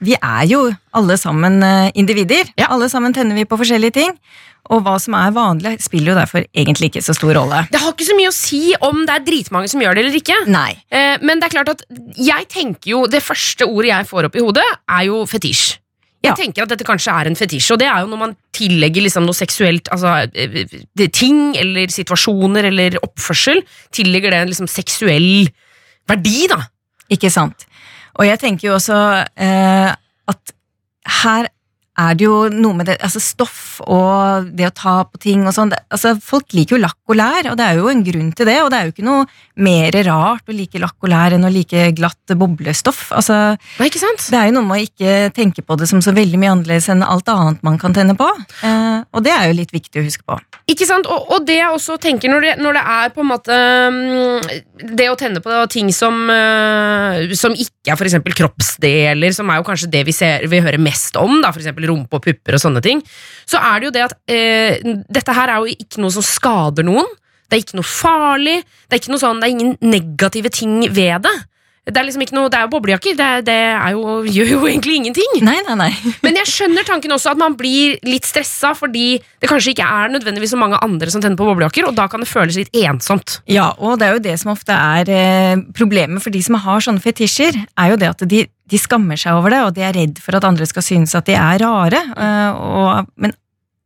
vi 0.06 0.16
er 0.18 0.44
jo 0.50 0.60
alle 0.96 1.18
sammen 1.20 1.62
eh, 1.66 1.92
individer. 2.00 2.52
Ja. 2.60 2.70
Alle 2.76 2.88
sammen 2.92 3.14
tenner 3.16 3.36
vi 3.38 3.46
på 3.50 3.58
forskjellige 3.60 3.98
ting. 4.00 4.14
Og 4.74 4.80
hva 4.82 4.96
som 4.98 5.14
er 5.14 5.30
vanlig, 5.36 5.76
spiller 5.84 6.14
jo 6.14 6.18
derfor 6.18 6.46
egentlig 6.58 6.88
ikke 6.90 7.04
så 7.06 7.14
stor 7.14 7.36
rolle. 7.38 7.60
Det 7.70 7.78
har 7.84 7.92
ikke 7.94 8.08
så 8.08 8.16
mye 8.18 8.32
å 8.32 8.34
si 8.34 8.62
om 8.82 9.04
det 9.06 9.14
er 9.14 9.26
dritmange 9.28 9.70
som 9.70 9.84
gjør 9.84 9.94
det 10.00 10.06
eller 10.08 10.18
ikke. 10.18 10.38
Nei. 10.50 10.72
Eh, 10.90 11.18
Men 11.22 11.38
det 11.42 11.50
er 11.52 11.54
klart 11.60 11.70
at 11.76 11.84
jeg 12.18 12.48
tenker 12.50 12.90
jo 12.96 13.04
Det 13.12 13.22
første 13.22 13.68
ordet 13.70 13.92
jeg 13.92 14.08
får 14.10 14.30
opp 14.30 14.38
i 14.40 14.46
hodet, 14.46 14.66
er 14.90 15.04
jo 15.12 15.26
fetisj. 15.30 15.76
Jeg 16.26 16.32
Ja. 16.32 16.34
tenker 16.40 16.64
at 16.64 16.70
dette 16.74 16.84
kanskje 16.88 17.14
er 17.14 17.28
en 17.30 17.36
fetisj, 17.38 17.68
og 17.76 17.78
det 17.78 17.86
er 17.86 18.00
jo 18.02 18.08
når 18.10 18.18
man 18.18 18.32
tillegger 18.58 19.04
liksom 19.06 19.28
noe 19.28 19.38
seksuelt 19.38 19.86
Altså 19.94 20.26
eh, 20.34 21.08
ting 21.14 21.54
eller 21.62 21.86
situasjoner 21.94 22.66
eller 22.72 22.98
oppførsel, 23.06 23.62
tillegger 23.94 24.32
det 24.34 24.40
en 24.42 24.50
liksom 24.50 24.68
seksuell 24.68 25.46
verdi, 26.10 26.48
da. 26.50 26.64
Ikke 27.14 27.30
sant? 27.30 27.68
Og 28.16 28.28
jeg 28.28 28.40
tenker 28.40 28.70
jo 28.70 28.74
også 28.78 28.98
eh, 29.38 29.92
at 30.32 30.54
her 31.24 31.48
er 31.96 32.18
det 32.18 32.26
jo 32.26 32.36
noe 32.52 32.76
med 32.76 32.90
det, 32.90 32.98
altså 33.04 33.22
stoff 33.24 33.80
og 33.84 34.50
det 34.56 34.68
å 34.68 34.74
ta 34.76 34.96
på 35.08 35.20
ting 35.22 35.46
og 35.48 35.54
sånn. 35.56 35.72
Altså, 35.94 36.16
folk 36.20 36.52
liker 36.56 36.76
jo 36.76 36.82
lakk 36.84 37.00
og 37.12 37.18
lær, 37.20 37.52
og 37.52 37.58
det 37.60 37.66
er 37.66 37.80
jo 37.80 37.90
en 37.92 38.04
grunn 38.06 38.32
til 38.36 38.50
det. 38.50 38.58
Og 38.64 38.72
det 38.72 38.80
er 38.80 38.88
jo 38.88 38.94
ikke 38.94 39.08
noe 39.08 39.26
mer 39.64 39.96
rart 40.08 40.52
å 40.52 40.56
like 40.56 40.82
lakk 40.82 40.96
og 41.00 41.12
lær 41.12 41.36
enn 41.36 41.48
å 41.48 41.52
like 41.54 41.88
glatt 41.96 42.36
boblestoff. 42.36 43.08
Altså, 43.16 43.40
ikke 43.84 44.02
sant? 44.02 44.28
det 44.32 44.40
er 44.40 44.50
jo 44.50 44.58
noe 44.58 44.68
med 44.68 44.82
å 44.82 44.86
ikke 44.88 45.16
tenke 45.36 45.64
på 45.64 45.78
det 45.80 45.88
som 45.92 46.02
så 46.04 46.14
veldig 46.16 46.40
mye 46.42 46.56
annerledes 46.56 46.90
enn 46.92 47.06
alt 47.06 47.30
annet 47.32 47.64
man 47.66 47.80
kan 47.82 47.96
tenne 47.96 48.18
på. 48.20 48.28
Eh, 48.66 49.00
og 49.16 49.26
det 49.26 49.34
er 49.36 49.50
jo 49.50 49.60
litt 49.62 49.74
viktig 49.76 50.02
å 50.02 50.06
huske 50.06 50.26
på. 50.28 50.40
Ikke 50.72 50.88
sant? 50.90 51.08
Og, 51.12 51.30
og 51.32 51.48
det 51.48 51.60
jeg 51.60 51.72
også 51.72 52.00
tenker 52.02 52.32
når 52.32 52.48
det, 52.48 52.54
når 52.64 52.80
det 52.80 52.84
er 52.96 53.12
på 53.16 53.22
en 53.22 53.30
måte 53.30 53.56
mm, 53.94 54.48
Det 54.98 55.06
å 55.12 55.18
tenne 55.20 55.42
på 55.44 55.60
ting 55.72 55.92
som, 55.94 56.26
eh, 56.32 57.36
som 57.38 57.56
ikke 57.56 57.94
er 57.94 58.06
eksempel 58.10 58.36
kroppsdeler, 58.38 59.34
som 59.36 59.50
er 59.50 59.62
jo 59.62 59.68
kanskje 59.68 59.92
det 59.94 60.04
vi, 60.08 60.14
ser, 60.16 60.46
vi 60.52 60.62
hører 60.64 60.82
mest 60.82 61.18
om, 61.20 61.38
da, 61.44 61.52
for 61.54 61.62
eksempel 61.62 61.85
rumpe 61.92 62.20
og 62.20 62.24
pupper 62.26 62.58
og 62.58 62.64
sånne 62.66 62.84
ting, 62.86 63.02
så 63.50 63.62
er 63.62 63.80
det 63.84 63.90
jo 63.90 63.96
det 63.98 64.06
at 64.10 64.18
eh, 64.32 64.80
dette 65.10 65.36
her 65.38 65.56
er 65.56 65.64
jo 65.66 65.76
ikke 65.78 66.02
noe 66.04 66.14
som 66.16 66.26
skader 66.26 66.88
noen. 66.88 67.10
Det 67.46 67.60
er 67.60 67.66
ikke 67.68 67.78
noe 67.78 67.86
farlig. 67.90 68.60
Det 68.90 68.96
er 68.98 69.04
ikke 69.04 69.14
noe 69.14 69.22
sånn, 69.22 69.42
det 69.44 69.50
er 69.52 69.54
ingen 69.58 69.76
negative 69.86 70.50
ting 70.50 70.80
ved 70.96 71.22
det. 71.28 71.36
Det 71.86 72.00
er 72.02 72.08
liksom 72.08 72.24
ikke 72.26 72.34
noe, 72.34 72.50
det 72.50 72.58
er 72.58 72.64
jo 72.66 72.70
boblejakker. 72.74 73.14
Det, 73.14 73.26
er- 73.36 73.44
det 73.46 73.56
er 73.78 73.92
jo, 73.94 74.16
gjør 74.36 74.48
jo 74.56 74.62
egentlig 74.66 74.96
ingenting. 74.98 75.36
Nei, 75.46 75.60
nei, 75.68 75.76
nei. 75.78 75.92
Men 76.26 76.40
jeg 76.40 76.50
skjønner 76.50 76.88
tanken 76.88 77.14
også 77.14 77.36
at 77.36 77.38
man 77.38 77.54
blir 77.60 78.00
litt 78.10 78.26
stressa 78.26 78.72
fordi 78.74 79.20
det 79.22 79.52
kanskje 79.52 79.76
ikke 79.76 79.86
er 79.86 80.10
nødvendigvis 80.16 80.56
så 80.56 80.58
mange 80.58 80.80
andre 80.82 81.14
som 81.14 81.22
tenner 81.22 81.38
på 81.38 81.46
boblejakker, 81.46 81.86
og 81.86 81.94
da 82.00 82.08
kan 82.10 82.26
det 82.26 82.32
føles 82.32 82.58
litt 82.58 82.74
ensomt. 82.82 83.36
Ja, 83.46 83.68
og 83.78 84.00
det 84.02 84.08
er 84.10 84.18
jo 84.18 84.24
det 84.26 84.34
som 84.42 84.56
ofte 84.56 84.74
er 84.74 85.14
eh, 85.14 85.62
problemet 85.78 86.26
for 86.26 86.34
de 86.34 86.42
som 86.50 86.58
har 86.66 86.82
sånne 86.82 87.06
fetisjer, 87.06 87.54
er 87.78 87.94
jo 87.94 88.02
det 88.02 88.10
at 88.16 88.26
de, 88.34 88.42
de 88.72 88.78
skammer 88.82 89.18
seg 89.20 89.38
over 89.38 89.50
det, 89.54 89.64
og 89.68 89.74
de 89.76 89.82
er 89.86 89.94
redd 89.94 90.18
for 90.24 90.36
at 90.40 90.44
andre 90.48 90.66
skal 90.66 90.82
synes 90.86 91.16
at 91.16 91.26
de 91.30 91.34
er 91.38 91.60
rare. 91.62 92.00
eh, 92.18 92.52
og, 92.56 93.10
men 93.18 93.34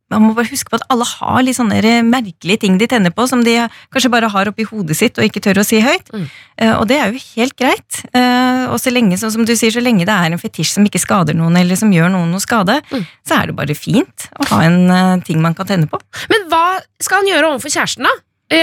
man 0.09 0.23
må 0.23 0.31
bare 0.33 0.49
huske 0.49 0.71
på 0.71 0.77
at 0.79 0.85
alle 0.89 1.05
har 1.05 1.43
litt 1.45 1.53
sånne 1.53 1.99
merkelige 2.07 2.61
ting 2.63 2.79
de 2.81 2.87
tenner 2.89 3.11
på, 3.13 3.27
som 3.29 3.43
de 3.45 3.51
kanskje 3.93 4.09
bare 4.09 4.25
har 4.33 4.49
oppi 4.49 4.65
hodet 4.65 4.95
sitt 4.97 5.19
og 5.21 5.27
ikke 5.27 5.43
tør 5.45 5.59
å 5.61 5.65
si 5.67 5.83
høyt. 5.85 6.07
Mm. 6.09 6.23
Eh, 6.57 6.71
og 6.79 6.87
det 6.89 6.97
er 6.97 7.11
jo 7.13 7.21
helt 7.35 7.53
greit. 7.59 7.99
Eh, 8.17 8.63
og 8.73 8.79
så 8.81 8.89
lenge, 8.89 9.19
sånn 9.21 9.35
som 9.35 9.45
du 9.45 9.53
sier, 9.53 9.69
så 9.75 9.83
lenge 9.85 10.07
det 10.09 10.15
er 10.15 10.33
en 10.33 10.41
fetisj 10.41 10.71
som 10.79 10.87
ikke 10.89 10.97
skader 11.03 11.37
noen, 11.37 11.59
eller 11.61 11.77
som 11.77 11.93
gjør 11.93 12.09
noen 12.15 12.31
noe 12.33 12.41
skade, 12.41 12.79
Mm. 12.89 13.05
så 13.27 13.37
er 13.37 13.45
det 13.51 13.55
bare 13.61 13.75
fint 13.77 14.29
å 14.41 14.47
ha 14.49 14.63
en 14.65 15.21
ting 15.21 15.41
man 15.45 15.53
kan 15.53 15.67
tenne 15.69 15.85
på. 15.91 16.01
Men 16.33 16.49
hva 16.49 16.79
skal 16.99 17.21
han 17.21 17.29
gjøre 17.29 17.51
overfor 17.53 17.69
kjæresten, 17.69 18.09
da? 18.09 18.15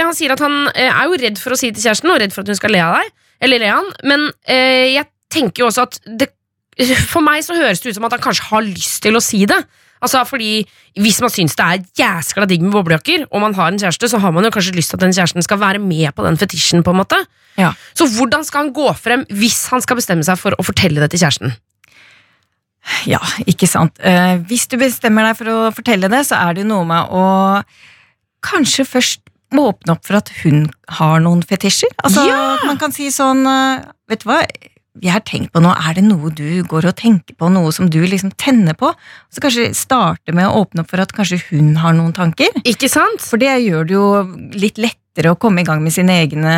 Han 0.03 0.15
sier 0.19 0.33
at 0.35 0.41
han 0.43 0.67
er 0.75 0.91
jo 1.07 1.15
redd 1.23 1.39
for 1.39 1.55
å 1.55 1.57
si 1.61 1.71
til 1.71 1.79
kjæresten, 1.85 2.11
og 2.11 2.19
redd 2.19 2.33
for 2.35 2.43
at 2.43 2.49
hun 2.51 2.59
skal 2.59 2.75
le 2.75 2.81
av 2.83 2.97
deg. 2.99 3.13
Eller 3.47 3.63
le 3.63 3.69
av 3.71 3.85
han. 3.85 3.93
Men 4.03 4.27
jeg 4.51 5.07
tenker 5.37 5.65
jo 5.65 5.71
også 5.71 5.87
at 5.87 6.01
det, 6.07 6.31
For 7.09 7.25
meg 7.25 7.41
så 7.47 7.57
høres 7.57 7.81
det 7.81 7.93
ut 7.93 7.97
som 7.97 8.05
at 8.09 8.13
han 8.17 8.25
kanskje 8.25 8.49
har 8.51 8.65
lyst 8.67 8.99
til 9.05 9.17
å 9.17 9.23
si 9.25 9.45
det. 9.49 9.57
Altså 10.05 10.21
fordi 10.29 10.67
Hvis 11.01 11.23
man 11.25 11.33
syns 11.33 11.55
det 11.57 11.65
er 11.65 11.85
jæskla 12.03 12.45
digg 12.51 12.61
med 12.65 12.75
boblejakker, 12.75 13.25
og 13.31 13.41
man 13.41 13.55
har 13.57 13.71
en 13.73 13.79
kjæreste, 13.81 14.11
så 14.13 14.21
har 14.21 14.33
man 14.37 14.45
jo 14.45 14.51
kanskje 14.53 14.75
lyst 14.77 14.93
til 14.93 14.99
at 15.01 15.07
den 15.07 15.15
kjæresten 15.17 15.45
skal 15.47 15.61
være 15.63 15.81
med 15.81 16.13
på 16.17 16.25
den 16.27 16.37
fetisjen. 16.41 16.83
på 16.85 16.93
en 16.93 17.01
måte 17.05 17.21
Ja. 17.57 17.71
Så 17.97 18.05
hvordan 18.13 18.45
skal 18.45 18.67
han 18.67 18.75
gå 18.77 18.91
frem 18.97 19.25
hvis 19.33 19.69
han 19.73 19.81
skal 19.81 19.97
bestemme 19.97 20.25
seg 20.25 20.37
for 20.39 20.53
å 20.53 20.65
fortelle 20.65 21.01
det 21.01 21.11
til 21.15 21.21
kjæresten? 21.25 21.57
Ja, 23.09 23.19
ikke 23.49 23.67
sant. 23.67 23.97
Eh, 23.99 24.37
hvis 24.47 24.69
du 24.71 24.77
bestemmer 24.79 25.27
deg 25.27 25.39
for 25.41 25.51
å 25.51 25.73
fortelle 25.75 26.11
det, 26.13 26.21
så 26.29 26.37
er 26.39 26.55
det 26.61 26.67
noe 26.69 26.85
med 26.87 27.09
å 27.11 27.63
kanskje 28.47 28.85
først 28.87 29.21
må 29.57 29.71
åpne 29.73 29.97
opp 29.97 30.05
for 30.07 30.19
at 30.21 30.31
hun 30.43 30.67
har 31.01 31.19
noen 31.25 31.43
fetisjer. 31.47 31.91
Altså, 32.05 32.27
Ja! 32.29 32.59
Man 32.67 32.79
kan 32.79 32.93
si 32.95 33.09
sånn 33.15 33.43
eh, 33.47 33.85
Vet 34.07 34.23
du 34.23 34.29
hva, 34.31 34.45
jeg 35.03 35.13
har 35.13 35.25
tenkt 35.27 35.53
på 35.55 35.63
nå, 35.63 35.73
Er 35.77 35.97
det 35.97 36.05
noe 36.07 36.31
du 36.35 36.63
går 36.69 36.89
og 36.91 36.99
tenker 36.99 37.37
på, 37.37 37.49
noe 37.53 37.73
som 37.75 37.91
du 37.91 38.01
liksom 38.05 38.33
tenner 38.41 38.77
på? 38.79 38.93
Så 39.33 39.43
kanskje 39.45 39.73
starte 39.77 40.35
med 40.37 40.49
å 40.49 40.63
åpne 40.63 40.85
opp 40.85 40.93
for 40.93 41.03
at 41.03 41.15
kanskje 41.17 41.41
hun 41.51 41.75
har 41.83 41.97
noen 41.97 42.15
tanker. 42.17 42.53
Ikke 42.65 42.91
sant? 42.93 43.25
For 43.25 43.41
det 43.41 43.53
gjør 43.65 43.89
det 43.89 43.97
jo 43.97 44.07
litt 44.57 44.81
lettere 44.81 45.33
å 45.33 45.39
komme 45.41 45.63
i 45.63 45.67
gang 45.69 45.83
med 45.85 45.95
sine 45.95 46.19
egne 46.25 46.57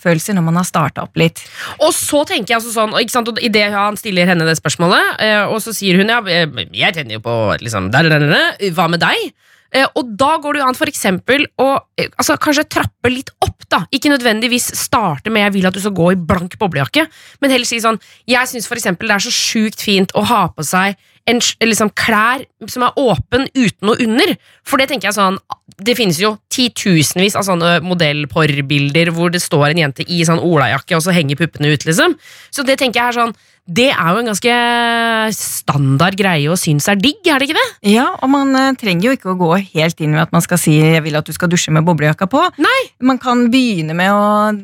følelser 0.00 0.36
når 0.36 0.46
man 0.48 0.60
har 0.60 0.68
starta 0.68 1.06
opp 1.06 1.18
litt. 1.18 1.42
Og 1.82 1.92
så 1.94 2.24
tenker 2.28 2.54
jeg 2.54 2.60
altså 2.60 2.74
sånn, 2.74 2.96
ikke 3.00 3.14
sant, 3.14 3.30
og 3.32 3.42
Idet 3.42 3.68
han 3.74 3.98
stiller 3.98 4.28
henne 4.30 4.46
det 4.48 4.58
spørsmålet, 4.58 5.18
eh, 5.24 5.44
og 5.46 5.62
så 5.64 5.74
sier 5.76 5.98
hun 6.00 6.10
ja, 6.10 6.20
eh, 6.26 6.48
jeg 6.74 6.96
tenner 6.96 7.18
jo 7.18 7.24
på 7.24 7.36
liksom, 7.62 7.92
der, 7.94 8.10
der, 8.10 8.26
der, 8.26 8.34
der, 8.58 8.74
hva 8.76 8.88
med 8.90 9.02
deg? 9.02 9.30
Eh, 9.74 9.84
og 10.00 10.14
da 10.16 10.30
går 10.40 10.56
det 10.56 10.62
jo 10.62 10.68
an 10.70 10.78
for 10.78 10.88
eksempel 10.88 11.44
å 11.60 11.68
eh, 12.00 12.08
altså, 12.16 12.38
kanskje 12.40 12.68
trappe 12.72 13.12
litt 13.12 13.32
opp. 13.44 13.66
da 13.68 13.82
Ikke 13.92 14.12
nødvendigvis 14.12 14.70
starte 14.78 15.30
med 15.30 15.44
'jeg 15.44 15.52
vil 15.58 15.66
at 15.66 15.74
du 15.74 15.80
skal 15.80 15.92
gå 15.92 16.12
i 16.12 16.16
blank 16.16 16.56
boblejakke', 16.58 17.08
men 17.40 17.50
heller 17.50 17.66
si 17.66 17.76
sånn 17.76 18.00
'jeg 18.26 18.48
syns 18.48 18.68
eksempel 18.76 19.08
det 19.08 19.16
er 19.16 19.28
så 19.28 19.34
sjukt 19.34 19.80
fint 19.80 20.12
å 20.14 20.24
ha 20.24 20.48
på 20.48 20.64
seg 20.64 20.96
en, 21.28 21.40
liksom, 21.64 21.90
klær 21.96 22.44
som 22.70 22.84
er 22.86 22.96
åpen 23.00 23.48
uten 23.54 23.88
noe 23.88 23.98
under'. 24.02 24.36
For 24.66 24.80
det 24.80 24.88
tenker 24.90 25.10
jeg 25.10 25.18
sånn 25.18 25.38
Det 25.78 25.94
finnes 25.94 26.18
jo 26.18 26.32
titusenvis 26.50 27.36
av 27.38 27.44
sånne 27.46 27.76
modellporrbilder 27.86 29.12
hvor 29.14 29.30
det 29.30 29.38
står 29.44 29.68
en 29.68 29.82
jente 29.84 30.02
i 30.08 30.24
sånn 30.26 30.40
olajakke, 30.42 30.96
og 30.96 31.04
så 31.04 31.14
henger 31.14 31.38
puppene 31.38 31.70
ut, 31.70 31.84
liksom. 31.86 32.16
Så 32.50 32.64
det 32.66 32.78
tenker 32.80 32.98
jeg 32.98 33.12
er 33.12 33.18
sånn 33.20 33.34
Det 33.68 33.90
er 33.92 34.08
jo 34.10 34.22
en 34.22 34.30
ganske 34.32 34.56
standard 35.36 36.16
greie 36.16 36.48
å 36.48 36.56
synes 36.56 36.88
er 36.88 36.96
digg, 36.96 37.20
er 37.28 37.38
det 37.38 37.50
ikke 37.50 37.60
det? 37.60 37.92
Ja, 37.92 38.08
og 38.16 38.30
man 38.32 38.56
eh, 38.56 38.72
trenger 38.80 39.10
jo 39.10 39.14
ikke 39.14 39.34
å 39.34 39.38
gå 39.38 39.52
helt 39.76 40.00
inn 40.00 40.16
med 40.16 40.24
at 40.24 40.32
man 40.32 40.42
skal 40.42 40.58
si 40.58 40.80
'jeg 40.80 41.04
vil 41.04 41.16
at 41.16 41.26
du 41.26 41.32
skal 41.32 41.48
dusje 41.52 41.70
med 41.70 41.84
boblejakka 41.84 42.26
på'. 42.26 42.58
Nei. 42.58 42.80
Man 43.00 43.18
kan 43.18 43.50
begynne 43.52 43.94
med 43.94 44.10
å 44.10 44.56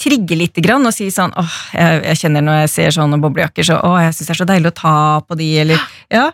trigge 0.00 0.38
litt 0.38 0.58
grann 0.64 0.86
og 0.88 0.94
si 0.94 1.10
sånn 1.12 1.32
åh, 1.38 1.56
jeg, 1.74 2.00
jeg 2.08 2.20
kjenner 2.22 2.44
når 2.44 2.60
jeg 2.62 2.72
ser 2.72 2.96
sånne 2.96 3.18
boblejakker, 3.22 3.66
så 3.66 3.78
åh, 3.84 3.98
jeg 4.06 4.16
syns 4.16 4.30
det 4.30 4.34
er 4.34 4.40
så 4.40 4.48
deilig 4.48 4.72
å 4.72 4.76
ta 4.80 4.96
på 5.26 5.36
de, 5.38 5.48
eller 5.62 5.84
ja. 6.10 6.26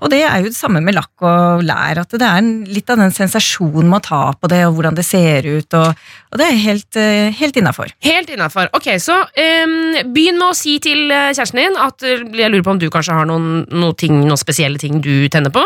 Og 0.00 0.10
det 0.12 0.20
er 0.26 0.44
jo 0.44 0.50
det 0.50 0.58
samme 0.58 0.82
med 0.84 0.96
lakk 0.96 1.24
og 1.26 1.64
lær, 1.66 2.02
at 2.02 2.14
det 2.20 2.28
er 2.28 2.50
litt 2.70 2.92
av 2.92 3.00
den 3.00 3.14
sensasjonen 3.14 3.88
med 3.90 4.00
å 4.00 4.06
ta 4.10 4.22
på 4.36 4.50
det, 4.52 4.62
og 4.68 4.76
hvordan 4.76 4.98
det 4.98 5.06
ser 5.06 5.48
ut, 5.48 5.78
og, 5.78 6.06
og 6.30 6.40
det 6.40 6.46
er 6.46 6.62
helt, 6.66 7.00
eh, 7.00 7.32
helt 7.40 7.60
innafor. 7.60 7.92
Helt 8.04 8.32
innafor. 8.32 8.70
Ok, 8.76 8.92
så 9.02 9.16
um, 9.24 9.76
begynn 10.14 10.40
med 10.40 10.48
å 10.50 10.56
si 10.56 10.76
til 10.82 11.06
eh, 11.08 11.30
kjæresten 11.32 11.62
din 11.62 11.78
at 11.80 12.06
eh, 12.06 12.24
jeg 12.24 12.52
lurer 12.52 12.66
på 12.66 12.74
om 12.76 12.82
du 12.82 12.88
kanskje 12.92 13.16
har 13.16 13.28
noen, 13.30 13.64
noen, 13.72 13.96
ting, 13.98 14.20
noen 14.22 14.40
spesielle 14.40 14.80
ting 14.80 15.00
du 15.04 15.28
tenner 15.32 15.52
på. 15.54 15.64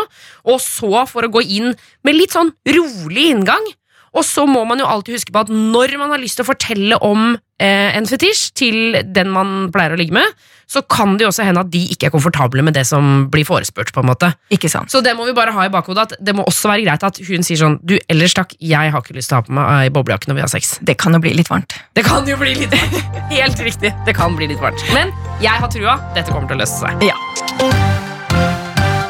Og 0.51 0.61
så, 0.63 0.93
for 1.09 1.27
å 1.27 1.33
gå 1.33 1.43
inn 1.45 1.73
med 2.05 2.17
litt 2.17 2.35
sånn 2.35 2.53
rolig 2.75 3.31
inngang 3.33 3.73
Og 4.15 4.23
så 4.23 4.45
må 4.47 4.63
man 4.67 4.79
jo 4.79 4.87
alltid 4.87 5.17
huske 5.17 5.33
på 5.35 5.43
at 5.43 5.51
når 5.51 5.97
man 5.99 6.13
har 6.13 6.21
lyst 6.21 6.39
til 6.39 6.45
å 6.45 6.49
fortelle 6.49 6.97
om 7.03 7.33
eh, 7.35 7.95
en 7.97 8.07
fetisj 8.07 8.45
til 8.55 8.99
den 9.15 9.31
man 9.33 9.71
pleier 9.75 9.95
å 9.95 9.99
ligge 9.99 10.15
med, 10.15 10.45
så 10.71 10.81
kan 10.89 11.17
det 11.17 11.25
jo 11.25 11.29
også 11.29 11.45
hende 11.45 11.61
at 11.61 11.69
de 11.73 11.81
ikke 11.93 12.07
er 12.07 12.13
komfortable 12.13 12.63
med 12.65 12.73
det 12.77 12.85
som 12.89 13.27
blir 13.31 13.45
forespurt. 13.45 13.91
på 13.93 14.01
en 14.01 14.09
måte. 14.09 14.31
Ikke 14.55 14.71
sant? 14.71 14.91
Så 14.91 15.01
det 15.05 15.13
må 15.17 15.27
vi 15.27 15.35
bare 15.37 15.53
ha 15.55 15.67
i 15.67 15.73
bakhodet 15.73 16.07
at 16.07 16.15
det 16.19 16.35
må 16.35 16.45
også 16.47 16.71
være 16.71 16.87
greit 16.87 17.05
at 17.05 17.19
hun 17.27 17.45
sier 17.45 17.59
sånn 17.59 17.77
Du, 17.85 17.97
ellers 18.09 18.33
takk, 18.37 18.55
jeg 18.59 18.91
har 18.91 19.03
ikke 19.03 19.17
lyst 19.17 19.29
til 19.29 19.37
å 19.37 19.41
ha 19.41 19.45
på 19.45 19.55
meg 19.55 19.85
ei 19.85 19.91
boblejakke 19.93 20.31
når 20.31 20.39
vi 20.39 20.45
har 20.45 20.51
sex. 20.51 20.77
Det 20.81 20.97
kan 21.01 21.13
jo 21.13 21.21
bli 21.21 21.35
litt 21.37 21.51
varmt. 21.51 21.75
Det 21.95 22.05
kan 22.07 22.25
jo 22.27 22.39
bli 22.39 22.55
litt 22.57 22.73
varmt. 22.73 23.19
Helt 23.35 23.61
riktig. 23.67 23.93
Det 24.07 24.15
kan 24.17 24.35
bli 24.39 24.49
litt 24.51 24.63
varmt. 24.63 24.81
Men 24.95 25.13
jeg 25.43 25.53
har 25.59 25.71
trua. 25.71 25.99
Dette 26.15 26.31
kommer 26.31 26.49
til 26.49 26.57
å 26.57 26.63
løse 26.63 26.81
seg. 26.81 27.05
Ja. 27.05 27.19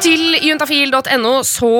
Til 0.04 0.36
juntafil.no 0.44 1.38
så 1.46 1.72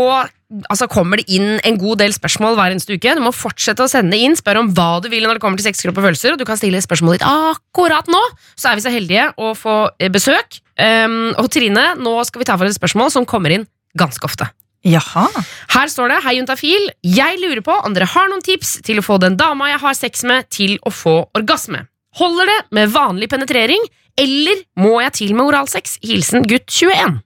altså, 0.70 0.88
kommer 0.90 1.20
det 1.20 1.26
inn 1.32 1.56
en 1.66 1.78
god 1.80 2.00
del 2.02 2.14
spørsmål 2.14 2.58
hver 2.58 2.74
eneste 2.74 2.96
uke. 2.96 3.14
Du 3.16 3.22
må 3.24 3.32
fortsette 3.34 3.84
å 3.84 3.90
sende 3.90 4.18
inn. 4.18 4.36
Spør 4.38 4.62
om 4.62 4.70
hva 4.76 5.00
du 5.02 5.08
vil 5.12 5.26
når 5.26 5.38
det 5.38 5.44
kommer 5.44 5.60
til 5.60 5.68
sex, 5.68 5.82
kropp 5.84 6.00
og 6.00 6.08
følelser. 6.08 6.34
Og 6.34 6.42
du 6.42 6.46
kan 6.48 6.60
stille 6.60 6.82
spørsmålet 6.84 7.22
ditt 7.22 7.28
akkurat 7.28 8.10
nå. 8.12 8.22
Så 8.54 8.70
er 8.70 8.78
vi 8.78 8.86
så 8.86 8.94
heldige 8.94 9.30
å 9.40 9.54
få 9.58 9.78
eh, 9.98 10.12
besøk. 10.12 10.60
Um, 10.76 11.32
og 11.40 11.48
Trine, 11.52 11.94
nå 11.98 12.14
skal 12.28 12.42
vi 12.42 12.48
ta 12.48 12.58
for 12.58 12.68
et 12.68 12.76
spørsmål 12.76 13.12
som 13.14 13.28
kommer 13.28 13.54
inn 13.54 13.66
ganske 13.96 14.28
ofte. 14.28 14.48
Jaha. 14.86 15.26
Her 15.72 15.90
står 15.90 16.12
det 16.12 16.22
Hei, 16.22 16.36
juntafil. 16.38 16.90
Jeg 17.02 17.40
lurer 17.42 17.62
på 17.64 17.74
om 17.74 17.94
dere 17.96 18.08
har 18.12 18.30
noen 18.30 18.44
tips 18.44 18.78
til 18.86 19.00
å 19.00 19.06
få 19.06 19.18
den 19.22 19.38
dama 19.40 19.72
jeg 19.72 19.82
har 19.82 19.98
sex 19.98 20.26
med, 20.28 20.46
til 20.52 20.76
å 20.86 20.92
få 20.94 21.16
orgasme. 21.36 21.86
Holder 22.20 22.48
det 22.48 22.58
med 22.76 22.92
vanlig 22.94 23.28
penetrering, 23.32 23.82
eller 24.16 24.62
må 24.80 25.00
jeg 25.02 25.16
til 25.18 25.34
med 25.36 25.50
oralsex? 25.50 25.98
Hilsen 26.06 26.46
gutt 26.48 26.70
21. 26.72 27.18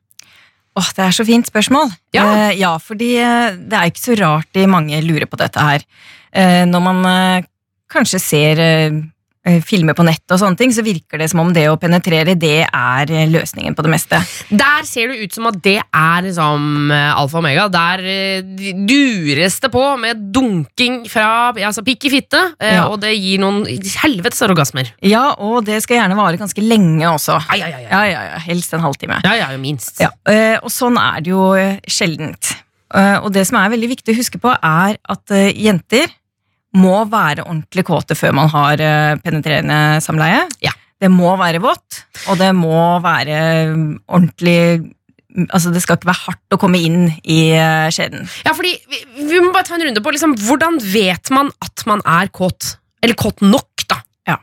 Åh, 0.81 0.91
det 0.97 1.05
er 1.05 1.15
så 1.15 1.27
fint 1.29 1.49
spørsmål. 1.51 1.93
Ja. 2.17 2.25
Eh, 2.49 2.59
ja, 2.61 2.73
fordi 2.81 3.13
eh, 3.21 3.57
det 3.61 3.77
er 3.77 3.91
ikke 3.91 4.05
så 4.07 4.17
rart 4.21 4.51
de 4.57 4.67
mange 4.71 5.01
lurer 5.05 5.29
på 5.29 5.39
dette 5.41 5.65
her. 5.65 5.85
Eh, 6.33 6.63
når 6.69 6.85
man 6.85 7.01
eh, 7.11 7.49
kanskje 7.91 8.23
ser 8.23 8.63
eh, 8.65 9.01
filmer 9.65 9.95
på 9.97 10.05
nett 10.05 10.25
og 10.35 10.39
sånne 10.43 10.59
ting, 10.61 10.73
så 10.73 10.83
virker 10.85 11.17
det 11.19 11.31
som 11.33 11.41
om 11.41 11.49
det 11.57 11.63
å 11.71 11.79
penetrere, 11.81 12.35
det 12.37 12.67
er 12.69 13.11
eh, 13.11 13.27
løsningen 13.33 13.73
på 13.75 13.83
det 13.87 13.91
meste. 13.95 14.19
Der 14.53 14.85
ser 14.85 15.09
det 15.09 15.23
ut 15.25 15.33
som 15.39 15.47
at 15.49 15.57
det 15.65 15.79
er 15.81 16.27
liksom 16.27 16.91
eh, 16.93 17.15
alfa 17.17 17.39
og 17.39 17.45
omega. 17.45 17.65
Der 17.73 18.03
eh, 18.05 18.75
dures 18.87 19.57
det 19.65 19.71
på 19.73 19.85
med 20.03 20.27
dunking 20.35 21.01
fra 21.09 21.53
altså 21.57 21.85
pikk 21.87 22.05
i 22.11 22.13
fitte, 22.19 22.43
eh, 22.61 22.75
Ja. 22.77 22.85
og 22.93 23.01
det 23.01 23.15
gir 23.17 23.41
noen 23.41 23.65
helvetes 24.05 24.43
orgasmer. 24.45 24.93
Ja, 25.03 25.31
og 25.39 25.65
det 25.65 25.81
skal 25.85 26.03
gjerne 26.03 26.17
vare 26.21 26.37
ganske 26.41 26.61
lenge 26.65 27.09
også. 27.09 27.41
Ai, 27.49 27.63
ai, 27.65 27.73
ai. 27.81 27.85
Ja, 27.89 28.03
ja, 28.13 28.23
ja, 28.35 28.39
helst 28.45 28.75
en 28.77 28.85
halvtime. 28.85 29.23
Ja, 29.25 29.35
ja, 29.41 29.51
minst. 29.59 30.01
Ja, 30.05 30.11
eh, 30.29 30.59
og 30.63 30.71
sånn 30.71 30.99
er 31.01 31.21
det 31.25 31.33
jo 31.33 31.55
eh, 31.57 31.79
sjeldent. 31.89 32.53
Eh, 32.93 33.17
Og 33.23 33.33
det 33.33 33.47
som 33.47 33.57
er 33.61 33.71
veldig 33.71 33.89
viktig 33.97 34.13
å 34.15 34.19
huske 34.19 34.39
på, 34.43 34.51
er 34.53 34.97
at 35.09 35.31
eh, 35.31 35.53
jenter 35.55 36.09
må 36.79 37.01
være 37.11 37.47
ordentlig 37.47 37.85
kåte 37.89 38.17
før 38.19 38.37
man 38.37 38.51
har 38.53 38.83
eh, 38.85 39.17
penetrerende 39.25 39.99
samleie. 40.05 40.45
Ja. 40.63 40.75
Det 41.01 41.09
må 41.09 41.33
være 41.41 41.63
vått, 41.65 42.03
og 42.29 42.37
det 42.41 42.51
må 42.57 42.79
være 43.05 43.37
mm, 43.75 43.93
ordentlig 44.09 44.97
Altså, 45.55 45.71
det 45.71 45.79
skal 45.79 45.95
ikke 45.95 46.09
være 46.09 46.25
hardt 46.25 46.55
å 46.57 46.59
komme 46.59 46.81
inn 46.83 47.05
i 47.23 47.53
eh, 47.55 47.87
skjeden. 47.95 48.25
Ja, 48.43 48.51
fordi 48.51 48.73
vi, 48.91 48.99
vi 49.31 49.39
må 49.39 49.53
bare 49.55 49.63
ta 49.69 49.77
en 49.77 49.85
runde 49.87 50.03
på 50.03 50.11
liksom, 50.11 50.33
hvordan 50.43 50.81
vet 50.83 51.31
man 51.31 51.53
at 51.63 51.85
man 51.87 52.03
er 52.03 52.33
kåt? 52.35 52.73
Eller 52.99 53.15
kåt 53.15 53.39
nok, 53.45 53.85
da. 53.87 54.01
Ja. 54.27 54.41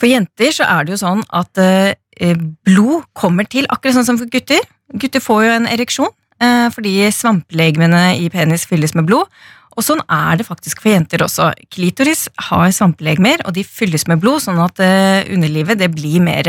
For 0.00 0.08
jenter 0.08 0.54
så 0.56 0.64
er 0.64 0.88
det 0.88 0.94
jo 0.94 1.00
sånn 1.02 1.20
at 1.28 1.60
eh, 1.60 2.40
blod 2.64 3.04
kommer 3.12 3.44
til, 3.52 3.68
akkurat 3.68 3.98
sånn 3.98 4.08
som 4.08 4.20
for 4.22 4.32
gutter. 4.32 4.64
Gutter 4.96 5.20
får 5.20 5.44
jo 5.44 5.52
en 5.58 5.68
ereksjon 5.68 6.10
eh, 6.40 6.66
fordi 6.72 6.94
svamplegemene 7.12 8.16
i 8.16 8.32
penis 8.32 8.64
fylles 8.70 8.96
med 8.96 9.08
blod. 9.12 9.28
Og 9.76 9.84
sånn 9.84 10.00
er 10.10 10.36
det 10.40 10.46
faktisk 10.48 10.80
for 10.82 10.90
jenter 10.90 11.22
også. 11.22 11.52
Klitoris 11.70 12.28
har 12.48 12.70
svamplegemer, 12.74 13.44
og 13.46 13.54
de 13.54 13.62
fylles 13.64 14.06
med 14.08 14.20
blod, 14.22 14.40
sånn 14.42 14.58
at 14.64 14.80
eh, 14.82 15.28
underlivet 15.34 15.78
det 15.78 15.90
blir 15.94 16.20
mer 16.24 16.48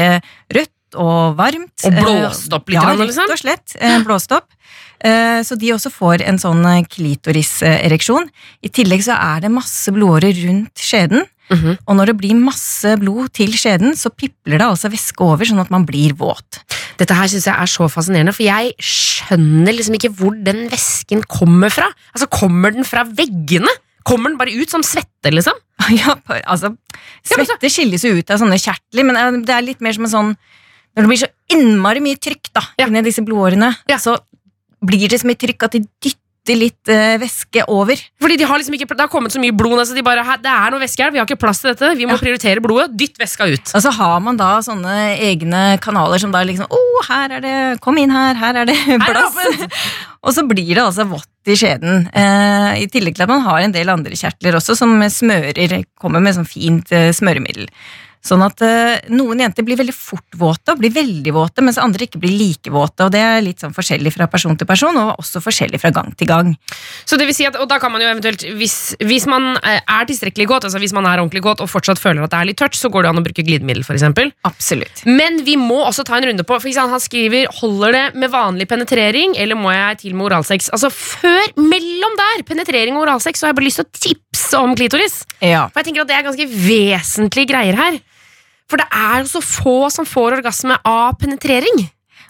rødt 0.50 0.98
og 0.98 1.36
varmt. 1.38 1.76
Og 1.86 1.94
blåst 2.00 2.54
opp 2.58 2.70
litt 2.72 2.80
Ja, 2.80 2.96
rett 2.98 3.36
og 3.36 3.42
slett. 3.44 3.76
Eh, 3.80 4.00
blåst 4.08 4.32
opp. 4.34 4.48
Eh, 5.00 5.42
Så 5.46 5.56
de 5.60 5.70
også 5.76 5.92
får 5.94 6.24
en 6.26 6.40
sånn 6.42 6.66
eh, 6.66 6.82
klitorisereksjon. 6.90 8.30
I 8.66 8.70
tillegg 8.74 9.04
så 9.06 9.16
er 9.18 9.42
det 9.46 9.52
masse 9.54 9.92
blodårer 9.94 10.34
rundt 10.48 10.82
skjeden. 10.82 11.26
Mhm. 11.50 11.78
Og 11.88 11.96
når 11.98 12.06
det 12.12 12.18
blir 12.20 12.36
masse 12.38 12.96
blod 13.02 13.32
til 13.34 13.52
skjeden, 13.58 13.96
så 13.98 14.10
pipler 14.14 14.60
det 14.60 14.68
altså 14.68 14.90
væske 14.92 15.22
over, 15.26 15.46
sånn 15.46 15.62
at 15.64 15.72
man 15.74 15.86
blir 15.86 16.14
våt. 16.14 16.62
Dette 17.00 17.16
her 17.16 17.28
synes 17.32 17.46
jeg 17.48 17.56
er 17.56 17.66
så 17.72 17.88
fascinerende, 17.90 18.34
for 18.36 18.44
jeg 18.44 18.74
skjønner 18.84 19.74
liksom 19.74 19.96
ikke 19.98 20.12
hvor 20.20 20.36
den 20.46 20.68
væsken 20.70 21.24
kommer 21.28 21.70
fra. 21.74 21.88
Altså, 22.14 22.28
Kommer 22.30 22.72
den 22.76 22.84
fra 22.86 23.04
veggene? 23.04 23.72
Kommer 24.06 24.30
den 24.32 24.38
bare 24.40 24.54
ut 24.56 24.70
som 24.70 24.82
svette, 24.86 25.32
liksom? 25.34 25.54
Ja, 25.96 26.16
altså, 26.46 26.76
Svette 27.24 27.70
skilles 27.72 28.04
jo 28.06 28.14
ut 28.20 28.30
av 28.32 28.40
sånne 28.42 28.58
kjertler, 28.60 29.06
men 29.08 29.16
eh, 29.18 29.42
det 29.46 29.54
er 29.56 29.66
litt 29.66 29.82
mer 29.82 29.94
som 29.96 30.06
en 30.06 30.12
sånn 30.14 30.32
Når 30.96 31.06
det 31.06 31.10
blir 31.12 31.22
så 31.22 31.30
innmari 31.56 32.02
mye 32.04 32.18
trykk 32.20 32.50
da, 32.54 32.62
Ja. 32.80 32.88
inni 32.88 33.02
disse 33.06 33.22
blodårene, 33.24 33.76
Ja. 33.88 33.98
så 33.98 34.18
blir 34.86 35.08
det 35.10 35.20
så 35.22 35.28
mye 35.28 35.38
trykk 35.40 35.64
at 35.64 35.72
de 35.72 35.82
dytter 36.02 36.18
litt 36.58 36.90
uh, 36.92 37.18
væske 37.22 37.64
over. 37.70 38.00
Fordi 38.22 38.38
de 38.40 38.48
har 38.50 38.58
liksom 38.62 38.74
ikke, 38.78 38.88
Det 38.90 39.06
har 39.06 39.12
kommet 39.12 39.32
så 39.34 39.42
mye 39.42 39.56
blod, 39.56 39.78
altså 39.80 39.96
de 39.98 40.04
bare, 40.06 40.24
det 40.42 40.50
er 40.50 40.72
noe 40.74 40.82
væske 40.82 41.04
her, 41.04 41.12
vi 41.14 41.20
har 41.22 41.28
ikke 41.28 41.40
plass 41.42 41.62
til 41.62 41.72
dette, 41.74 41.92
vi 42.00 42.08
må 42.10 42.16
Ja. 42.16 42.22
prioritere 42.24 42.64
blodet, 42.64 42.96
dytt 42.98 43.18
væska 43.22 43.48
ut. 43.52 43.74
Og 43.76 43.82
så 43.86 43.92
har 43.94 44.20
man 44.26 44.38
da 44.40 44.60
sånne 44.66 44.96
egne 45.20 45.64
kanaler 45.84 46.20
som 46.20 46.32
da 46.32 46.42
liksom 46.48 46.66
Å, 46.70 46.82
her 47.10 47.38
er 47.38 47.42
det 47.46 47.56
Kom 47.82 47.98
inn 47.98 48.12
her, 48.12 48.36
her 48.36 48.56
er 48.64 48.66
det 48.66 48.76
Her 48.88 48.98
er 48.98 49.06
plass. 49.06 49.38
og 50.26 50.34
så 50.36 50.44
blir 50.48 50.74
det 50.76 50.84
altså 50.84 51.06
vått 51.10 51.28
i 51.50 51.56
skjeden. 51.58 52.10
Eh, 52.14 52.84
I 52.84 52.88
tillegg 52.92 53.16
til 53.16 53.24
at 53.26 53.32
man 53.32 53.42
har 53.46 53.62
en 53.64 53.72
del 53.74 53.90
andre 53.90 54.14
kjertler 54.20 54.58
også 54.60 54.76
som 54.78 54.98
smører, 55.10 55.80
kommer 56.00 56.22
med 56.22 56.36
sånn 56.36 56.46
fint 56.50 56.92
eh, 56.94 57.10
smøremiddel. 57.16 57.70
Sånn 58.20 58.42
at 58.44 58.60
eh, 58.66 59.00
noen 59.16 59.40
jenter 59.40 59.64
blir 59.64 59.78
veldig 59.80 59.96
fort 59.96 60.36
våte, 60.36 60.74
og 60.74 60.82
blir 60.82 60.92
veldig 60.92 61.32
våte, 61.32 61.64
mens 61.64 61.80
andre 61.80 62.04
ikke 62.04 62.20
blir 62.20 62.34
like 62.36 62.72
våte. 62.74 63.06
Og 63.08 63.14
det 63.14 63.22
er 63.24 63.40
litt 63.46 63.64
sånn 63.64 63.76
forskjellig 63.76 64.12
fra 64.12 64.28
person 64.32 64.58
til 64.60 64.68
person, 64.68 64.98
og 65.00 65.22
også 65.24 65.40
forskjellig 65.44 65.80
fra 65.80 65.94
gang 65.96 66.12
til 66.20 66.28
gang. 66.28 66.52
Så 67.08 67.20
det 67.20 67.30
vil 67.30 67.38
si 67.38 67.48
at, 67.48 67.56
og 67.56 67.70
da 67.72 67.80
kan 67.80 67.94
man 67.94 68.04
jo 68.04 68.10
eventuelt, 68.12 68.44
hvis, 68.60 68.98
hvis 69.00 69.28
man 69.30 69.54
eh, 69.64 69.80
er 69.80 70.10
tilstrekkelig 70.10 70.50
godt, 70.52 70.68
altså 70.68 70.82
hvis 70.84 70.96
man 70.96 71.08
er 71.08 71.24
ordentlig 71.24 71.46
godt 71.48 71.64
og 71.64 71.72
fortsatt 71.72 72.02
føler 72.02 72.26
at 72.26 72.36
det 72.36 72.42
er 72.42 72.50
litt 72.52 72.60
tørt, 72.60 72.76
så 72.76 72.92
går 72.92 73.08
det 73.08 73.14
an 73.14 73.22
å 73.22 73.26
bruke 73.30 73.46
glidemiddel, 73.48 73.88
for 73.88 73.96
eksempel. 73.96 74.34
Absolutt. 74.48 75.06
Men 75.08 75.40
vi 75.48 75.56
må 75.60 75.80
også 75.86 76.04
ta 76.08 76.20
en 76.20 76.28
runde 76.28 76.44
på, 76.44 76.60
for 76.60 76.68
eksempel, 76.68 76.98
han 77.00 77.06
skriver, 77.06 77.48
holder 77.62 77.96
det 77.96 78.06
med 78.20 78.36
vanlig 78.36 78.68
penetrering, 78.68 79.38
eller 79.40 79.60
må 79.60 79.72
jeg 79.72 80.04
til 80.04 80.20
med 80.20 80.28
oralsex? 80.28 80.70
Altså 80.76 80.92
før, 80.92 81.56
mellom 81.56 82.20
der, 82.20 82.44
penetrering 82.52 83.00
og 83.00 83.08
oralsex, 83.08 83.40
så 83.40 83.48
har 83.48 83.56
jeg 83.56 83.62
bare 83.62 83.70
lyst 83.70 83.80
til 83.80 83.88
å 83.88 84.04
tipse 84.10 84.60
om 84.60 84.76
klitoris. 84.76 85.22
Ja. 85.40 85.70
For 85.72 85.80
jeg 85.80 85.90
tenker 85.90 86.04
at 86.04 86.12
det 86.12 86.20
er 86.20 86.28
ganske 86.28 86.52
vesentlige 86.52 87.54
greier 87.56 87.80
her. 87.80 88.02
For 88.70 88.82
det 88.82 88.90
er 88.94 89.24
jo 89.24 89.32
så 89.32 89.42
få 89.44 89.78
som 89.94 90.08
får 90.08 90.40
orgasme 90.40 90.78
av 90.86 91.18
penetrering. 91.22 91.88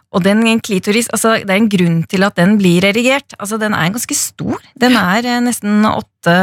Og 0.09 0.23
den 0.25 0.41
klitoris, 0.65 1.05
altså 1.13 1.35
det 1.43 1.53
er 1.53 1.59
en 1.59 1.69
grunn 1.69 1.99
til 2.09 2.25
at 2.25 2.37
den 2.39 2.55
blir 2.57 2.85
erigert. 2.87 3.35
Altså 3.37 3.59
Den 3.61 3.75
er 3.77 3.91
ganske 3.93 4.15
stor. 4.17 4.57
Den 4.81 4.97
er 4.97 5.25
eh, 5.25 5.41
nesten 5.45 5.85
åtte 5.85 6.33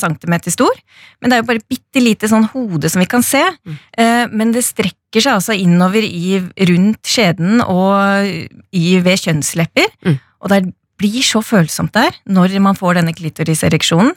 centimeter 0.00 0.52
stor. 0.52 0.74
Men 1.22 1.30
det 1.30 1.36
er 1.36 1.40
jo 1.40 1.48
bare 1.48 1.64
bitte 1.64 2.02
lite 2.04 2.28
sånn 2.28 2.50
hode 2.52 2.90
som 2.92 3.00
vi 3.00 3.08
kan 3.08 3.24
se. 3.24 3.40
Mm. 3.64 3.78
Eh, 3.96 4.24
men 4.28 4.52
det 4.52 4.66
strekker 4.66 5.24
seg 5.24 5.38
altså 5.38 5.56
innover 5.56 6.04
i, 6.04 6.36
rundt 6.68 7.00
skjeden 7.08 7.64
og 7.64 8.28
i, 8.76 8.86
ved 9.00 9.24
kjønnslepper. 9.24 9.88
Mm. 10.04 10.18
Og 10.44 10.52
det 10.52 10.62
blir 11.00 11.24
så 11.24 11.40
følsomt 11.42 11.94
der 11.96 12.12
når 12.28 12.58
man 12.62 12.76
får 12.76 13.00
denne 13.00 13.16
klitorisereksjonen. 13.16 14.12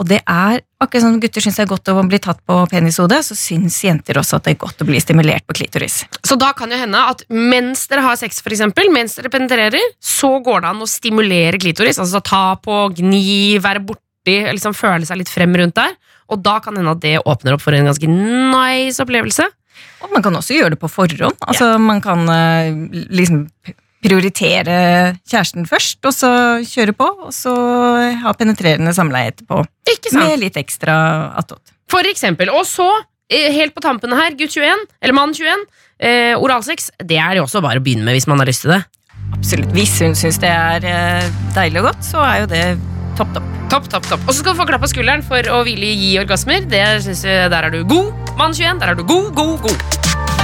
Og 0.00 0.08
det 0.08 0.22
er 0.24 0.62
akkurat 0.80 1.04
som 1.04 1.18
gutter 1.20 1.44
syns 1.44 1.58
det 1.58 1.66
er 1.66 1.70
godt 1.74 1.90
å 1.92 2.00
bli 2.08 2.18
tatt 2.22 2.38
på 2.48 2.56
penishodet, 2.72 3.20
så 3.26 3.36
syns 3.36 3.76
jenter 3.84 4.16
også 4.16 4.38
at 4.38 4.46
det 4.46 4.54
er 4.54 4.60
godt 4.62 4.80
å 4.80 4.86
bli 4.88 5.00
stimulert 5.02 5.44
på 5.44 5.58
klitoris. 5.58 6.00
Så 6.24 6.38
da 6.40 6.54
kan 6.56 6.72
det 6.72 6.78
hende 6.80 7.02
at 7.12 7.26
mens 7.28 7.84
dere 7.90 8.06
har 8.06 8.16
sex, 8.16 8.40
for 8.40 8.54
eksempel, 8.54 8.88
mens 8.94 9.18
dere 9.18 9.32
penetrerer, 9.32 9.90
så 10.00 10.38
går 10.40 10.64
det 10.64 10.70
an 10.72 10.80
å 10.80 10.88
stimulere 10.88 11.60
klitoris. 11.60 12.00
Altså 12.00 12.22
ta 12.24 12.56
på, 12.64 12.86
gni, 12.96 13.58
være 13.60 13.84
borti, 13.84 14.38
liksom 14.48 14.76
føle 14.76 15.04
seg 15.04 15.20
litt 15.20 15.32
frem 15.32 15.52
rundt 15.60 15.76
der. 15.76 15.92
Og 16.32 16.40
da 16.40 16.56
kan 16.64 16.72
det 16.72 16.80
hende 16.80 16.96
at 16.96 17.04
det 17.04 17.16
åpner 17.20 17.58
opp 17.58 17.64
for 17.66 17.76
en 17.76 17.90
ganske 17.90 18.08
nice 18.08 19.02
opplevelse. 19.04 19.50
Og 20.00 20.14
man 20.14 20.24
kan 20.24 20.36
også 20.36 20.56
gjøre 20.56 20.74
det 20.74 20.80
på 20.80 20.88
forhånd. 20.88 21.36
Altså 21.44 21.74
Man 21.80 22.00
kan 22.04 22.24
eh, 22.32 22.72
liksom 23.12 23.44
prioritere 24.04 24.76
kjæresten 25.28 25.66
først, 25.68 26.00
og 26.08 26.14
så 26.16 26.30
kjøre 26.64 26.94
på, 26.96 27.08
og 27.28 27.34
så 27.36 27.52
ha 28.22 28.32
penetrerende 28.38 28.94
samleie 28.96 29.34
etterpå. 29.34 29.62
Ikke 29.90 30.12
sant? 30.12 30.24
Med 30.24 30.40
litt 30.44 30.56
ekstra 30.60 30.96
attåt. 31.40 31.74
For 31.90 32.06
eksempel. 32.08 32.52
Og 32.54 32.64
så, 32.68 32.88
eh, 33.30 33.50
helt 33.52 33.74
på 33.74 33.82
tampen 33.84 34.14
her, 34.16 34.36
gutt 34.38 34.56
21, 34.56 34.86
eller 35.02 35.16
mann 35.16 35.34
21, 35.34 35.66
eh, 36.00 36.34
oralsex, 36.38 36.90
det 37.04 37.18
er 37.18 37.36
jo 37.36 37.44
også 37.44 37.62
bare 37.62 37.80
å 37.80 37.84
begynne 37.84 38.04
med 38.04 38.16
hvis 38.16 38.28
man 38.30 38.38
har 38.38 38.46
lyst 38.46 38.62
til 38.62 38.72
det. 38.76 38.84
Absolutt. 39.36 39.72
Hvis 39.76 39.98
hun 40.00 40.16
syns 40.18 40.40
det 40.40 40.50
er 40.50 40.84
eh, 40.84 41.30
deilig 41.54 41.82
og 41.82 41.92
godt, 41.92 42.02
så 42.06 42.24
er 42.24 42.40
jo 42.40 42.46
det 42.46 42.64
topp 43.18 43.34
topp. 43.34 43.56
Topp, 43.70 43.86
topp, 43.86 44.06
topp. 44.08 44.20
Og 44.26 44.34
så 44.34 44.40
skal 44.40 44.54
du 44.54 44.58
få 44.58 44.66
klapp 44.66 44.82
på 44.82 44.90
skulderen 44.90 45.22
for 45.22 45.46
å 45.54 45.62
ville 45.62 45.92
gi 45.94 46.16
orgasmer. 46.18 46.64
Det 46.66 47.02
synes 47.04 47.22
jeg, 47.22 47.50
Der 47.52 47.68
er 47.68 47.70
du 47.70 47.84
god. 47.84 48.10
Mann 48.36 48.52
21, 48.56 48.80
der 48.80 48.88
er 48.88 48.94
du 48.98 49.04
god, 49.04 49.34
god, 49.34 49.60
god. 49.62 50.39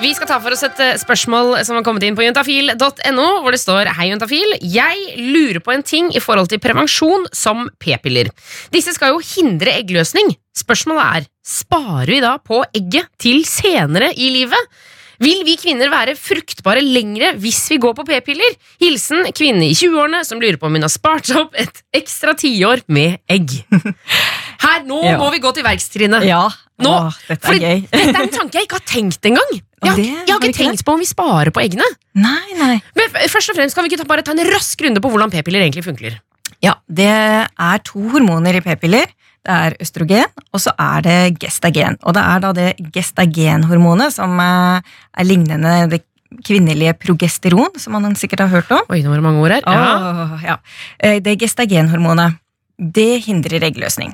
Vi 0.00 0.14
skal 0.16 0.28
ta 0.30 0.38
for 0.40 0.54
oss 0.54 0.62
et 0.64 0.78
eh, 0.80 0.94
spørsmål 1.00 1.58
som 1.66 1.76
har 1.76 1.84
kommet 1.84 2.04
inn 2.06 2.14
på 2.16 2.24
juntafil.no, 2.24 3.26
hvor 3.44 3.52
det 3.52 3.60
står 3.60 3.90
Hei, 3.98 4.06
juntafil. 4.08 4.54
Jeg 4.64 5.18
lurer 5.20 5.60
på 5.64 5.74
en 5.74 5.84
ting 5.84 6.08
i 6.16 6.22
forhold 6.24 6.48
til 6.48 6.60
prevensjon 6.62 7.26
som 7.36 7.66
p-piller. 7.82 8.30
Disse 8.72 8.94
skal 8.96 9.12
jo 9.12 9.20
hindre 9.20 9.74
eggløsning. 9.76 10.32
Spørsmålet 10.56 11.20
er 11.20 11.28
sparer 11.46 12.14
vi 12.14 12.22
da 12.24 12.32
på 12.40 12.62
egget 12.76 13.10
til 13.20 13.42
senere 13.48 14.08
i 14.16 14.30
livet? 14.38 14.72
Vil 15.20 15.42
vi 15.44 15.58
kvinner 15.60 15.90
være 15.92 16.14
fruktbare 16.16 16.80
lengre 16.80 17.34
hvis 17.36 17.60
vi 17.68 17.76
går 17.84 17.92
på 18.00 18.06
p-piller? 18.08 18.56
Hilsen 18.80 19.26
kvinne 19.36 19.68
i 19.68 19.76
20-årene 19.76 20.22
som 20.24 20.40
lurer 20.40 20.56
på 20.56 20.70
om 20.70 20.78
hun 20.80 20.86
har 20.88 20.94
spart 20.96 21.28
opp 21.36 21.52
et 21.60 21.82
ekstra 22.00 22.32
tiår 22.40 22.86
med 22.88 23.18
egg. 23.28 23.52
Her, 23.68 24.80
Nå 24.88 25.02
Ja. 25.10 25.18
må 25.20 25.28
vi 25.36 25.44
gå 25.44 25.52
til 25.58 25.68
verkstrinnet. 25.68 26.24
Ja, 26.24 26.46
Nå, 26.80 26.96
Åh, 27.10 27.20
dette 27.28 27.52
er 27.52 27.60
gøy. 27.60 27.82
dette 27.92 28.14
er 28.16 28.22
en 28.24 28.32
tanke 28.32 28.56
jeg 28.62 28.64
ikke 28.70 28.80
har 28.80 28.88
tenkt 28.88 29.28
engang. 29.28 29.58
Har- 29.88 29.96
det 29.96 30.04
jeg 30.06 30.26
har 30.28 30.38
ikke 30.40 30.52
tenkt 30.52 30.58
tenkt 30.58 30.84
på 30.84 30.92
om 30.92 30.98
vi 31.00 31.06
sparer 31.08 31.50
på 31.50 31.62
eggene. 31.62 31.86
Nei, 32.14 32.52
nei. 32.58 32.74
Men 32.96 33.08
først 33.32 33.50
og 33.50 33.56
fremst 33.56 33.74
kan 33.74 33.84
vi 33.84 33.90
ikke 33.90 34.02
ta, 34.02 34.08
bare 34.08 34.22
ta 34.22 34.32
en 34.32 34.44
rask 34.50 34.80
runde 34.84 35.00
på 35.00 35.08
hvordan 35.10 35.30
p-piller 35.32 35.62
egentlig 35.64 35.84
funker. 35.86 36.18
Ja, 36.62 36.74
det 36.92 37.08
er 37.08 37.78
to 37.84 38.02
hormoner 38.12 38.54
i 38.58 38.60
p-piller. 38.60 39.06
Det 39.40 39.54
er 39.56 39.76
østrogen, 39.80 40.26
og 40.52 40.60
så 40.60 40.74
er 40.76 41.00
det 41.00 41.38
gestagen. 41.40 41.96
Og 42.04 42.12
det 42.12 42.20
er 42.20 42.40
da 42.44 42.50
det 42.52 42.76
gestagenhormonet 42.92 44.12
som 44.12 44.34
eh, 44.42 44.82
er 45.16 45.24
lignende 45.24 45.88
det 45.88 46.02
kvinnelige 46.46 46.92
progesteron, 47.00 47.72
som 47.80 47.96
man 47.96 48.14
sikkert 48.14 48.44
har 48.44 48.52
hørt 48.52 48.70
om. 48.70 48.84
Oi, 48.92 49.00
nå 49.02 49.08
var 49.10 49.16
det 49.18 49.24
mange 49.24 49.40
ord 49.42 49.54
her. 49.56 49.64
Ja. 49.64 49.94
Åh, 49.96 50.44
ja. 50.44 50.56
Eh, 51.00 51.18
Det 51.24 51.38
gestagenhormonet, 51.40 52.36
det 52.78 53.24
hindrer 53.24 53.64
eggløsning. 53.70 54.12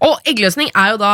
Og 0.00 0.18
eggløsning 0.24 0.70
er 0.74 0.94
jo 0.94 1.02
da 1.02 1.12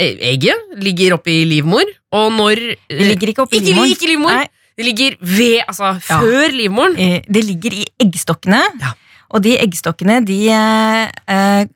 Egget 0.00 0.56
ligger 0.80 1.14
oppi 1.18 1.42
livmor, 1.44 1.84
og 2.16 2.32
når 2.32 2.56
Det 2.88 3.06
ligger 3.10 3.28
ikke 3.28 3.42
oppi 3.44 3.58
ikke, 3.60 3.66
livmor. 3.72 3.84
ikke 3.92 4.06
livmor! 4.08 4.30
Nei, 4.40 4.48
Det 4.76 4.84
ligger 4.86 5.16
ved, 5.20 5.60
altså 5.68 5.84
Ja. 6.08 6.18
før 6.20 6.48
livmoren. 6.50 6.96
eh, 6.98 7.20
det 7.30 7.44
ligger 7.44 7.72
i 7.74 7.84
eggstokkene, 8.00 8.62
Ja. 8.80 8.92
og 9.30 9.42
de 9.42 9.58
eggstokkene 9.58 10.24
de 10.24 10.48
eh, 10.48 11.10
eh, 11.28 11.66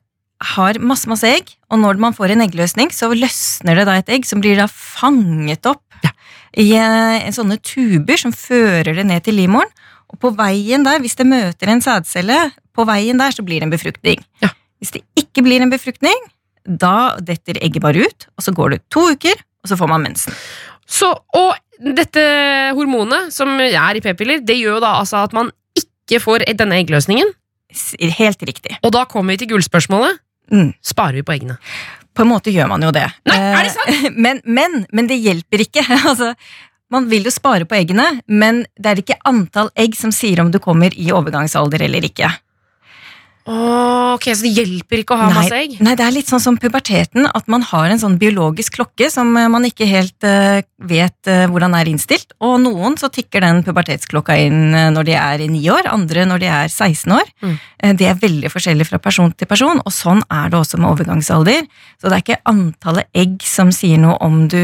har 0.41 0.79
masse, 0.79 1.05
masse 1.07 1.23
egg, 1.23 1.45
og 1.69 1.77
når 1.79 1.97
man 1.99 2.13
får 2.13 2.31
en 2.31 2.41
eggløsning, 2.41 2.89
så 2.91 3.13
løsner 3.13 3.75
det 3.75 3.85
da 3.85 3.97
et 3.97 4.09
egg 4.09 4.25
som 4.25 4.41
blir 4.41 4.55
da 4.57 4.65
fanget 4.67 5.63
opp 5.67 5.83
Ja. 6.03 6.09
i 6.57 6.73
eh, 6.73 7.27
en 7.27 7.31
sånne 7.33 7.61
tuber 7.61 8.17
som 8.17 8.31
fører 8.33 8.95
det 8.95 9.05
ned 9.05 9.23
til 9.23 9.35
livmoren. 9.35 9.69
Og 10.09 10.19
på 10.19 10.35
veien 10.35 10.83
der, 10.83 10.97
hvis 10.99 11.15
det 11.15 11.27
møter 11.27 11.67
en 11.69 11.81
sædcelle, 11.81 12.51
på 12.75 12.83
veien 12.85 13.17
der 13.19 13.29
så 13.31 13.43
blir 13.45 13.59
det 13.59 13.63
en 13.63 13.69
befruktning. 13.77 14.23
Ja. 14.41 14.49
Hvis 14.81 14.91
det 14.91 15.03
ikke 15.15 15.43
blir 15.43 15.61
en 15.61 15.69
befruktning, 15.69 16.15
da 16.67 17.15
detter 17.23 17.59
egget 17.63 17.83
bare 17.83 18.03
ut, 18.07 18.27
og 18.35 18.43
så 18.43 18.53
går 18.55 18.75
det 18.75 18.81
to 18.93 19.07
uker, 19.15 19.39
og 19.63 19.71
så 19.71 19.77
får 19.79 19.91
man 19.91 20.03
mensen. 20.03 20.35
Så, 20.87 21.09
og 21.35 21.55
dette 21.97 22.23
hormonet 22.77 23.33
som 23.35 23.51
er 23.59 23.99
i 23.99 24.03
p-piller, 24.03 24.43
det 24.43 24.59
gjør 24.59 24.77
jo 24.77 24.83
da 24.83 24.97
altså 25.01 25.23
at 25.25 25.35
man 25.35 25.51
ikke 25.77 26.21
får 26.23 26.47
denne 26.59 26.79
eggløsningen. 26.79 27.33
Helt 28.17 28.43
riktig. 28.47 28.77
Og 28.81 28.93
da 28.95 29.03
kommer 29.09 29.35
vi 29.35 29.43
til 29.43 29.51
gullspørsmålet. 29.51 30.21
Mm. 30.51 30.71
Sparer 30.85 31.19
vi 31.19 31.25
på 31.27 31.35
eggene? 31.35 31.57
På 32.15 32.23
en 32.23 32.31
måte 32.31 32.53
gjør 32.53 32.69
man 32.71 32.85
jo 32.85 32.93
det. 32.95 33.05
Nei, 33.29 33.37
er 33.37 33.67
det 33.67 33.73
sant? 33.75 34.07
Men, 34.25 34.39
men, 34.45 34.79
men 34.95 35.09
det 35.09 35.19
hjelper 35.21 35.61
ikke. 35.67 35.83
altså, 36.09 36.31
man 36.93 37.09
vil 37.11 37.27
jo 37.27 37.33
spare 37.33 37.67
på 37.67 37.75
eggene, 37.77 38.05
men 38.31 38.61
det 38.79 38.89
er 38.89 39.01
ikke 39.01 39.19
antall 39.27 39.67
egg 39.75 39.97
som 39.99 40.13
sier 40.15 40.39
om 40.39 40.51
du 40.53 40.59
kommer 40.63 40.93
i 40.95 41.09
overgangsalder 41.11 41.83
eller 41.83 42.07
ikke. 42.07 42.29
Åh, 43.47 44.13
ok, 44.17 44.25
Så 44.35 44.43
det 44.43 44.51
hjelper 44.57 45.01
ikke 45.01 45.15
å 45.15 45.19
ha 45.21 45.27
masse 45.31 45.55
egg? 45.55 45.77
nei, 45.79 45.93
det 45.95 46.03
er 46.03 46.11
litt 46.11 46.27
sånn 46.27 46.43
som 46.43 46.57
puberteten, 46.59 47.29
at 47.31 47.47
man 47.47 47.63
har 47.63 47.87
en 47.87 48.01
sånn 48.01 48.17
biologisk 48.19 48.75
klokke 48.75 49.07
som 49.13 49.29
eh, 49.39 49.47
man 49.47 49.63
ikke 49.63 49.87
helt 49.87 50.27
uh, 50.27 50.59
vet 50.83 51.29
uh, 51.31 51.45
hvordan 51.47 51.75
er 51.77 51.87
innstilt. 51.87 52.35
Og 52.43 52.57
noen 52.59 52.97
så 52.99 53.07
tikker 53.13 53.45
den 53.45 53.63
pubertetsklokka 53.63 54.35
inn 54.43 54.75
uh, 54.75 54.89
når 54.91 55.07
de 55.07 55.15
er 55.15 55.45
i 55.45 55.47
9 55.53 55.61
år, 55.77 55.87
andre 55.93 56.25
når 56.27 56.43
de 56.43 56.49
er 56.51 56.67
16 56.73 57.15
år. 57.15 57.31
Mm. 57.39 57.55
Det 57.97 58.09
er 58.09 58.19
veldig 58.19 58.51
forskjellig 58.51 58.87
fra 58.89 58.99
person 58.99 59.31
til 59.31 59.47
person, 59.47 59.79
og 59.79 59.93
sånn 59.95 60.23
er 60.33 60.51
det 60.51 60.59
også 60.59 60.81
med 60.81 60.89
overgangsalder. 60.91 61.63
Så 62.01 62.09
det 62.09 62.17
er 62.17 62.25
ikke 62.25 62.41
antallet 62.51 63.07
egg 63.15 63.39
som 63.47 63.71
sier 63.71 64.01
noe 64.01 64.17
om 64.25 64.43
du 64.51 64.59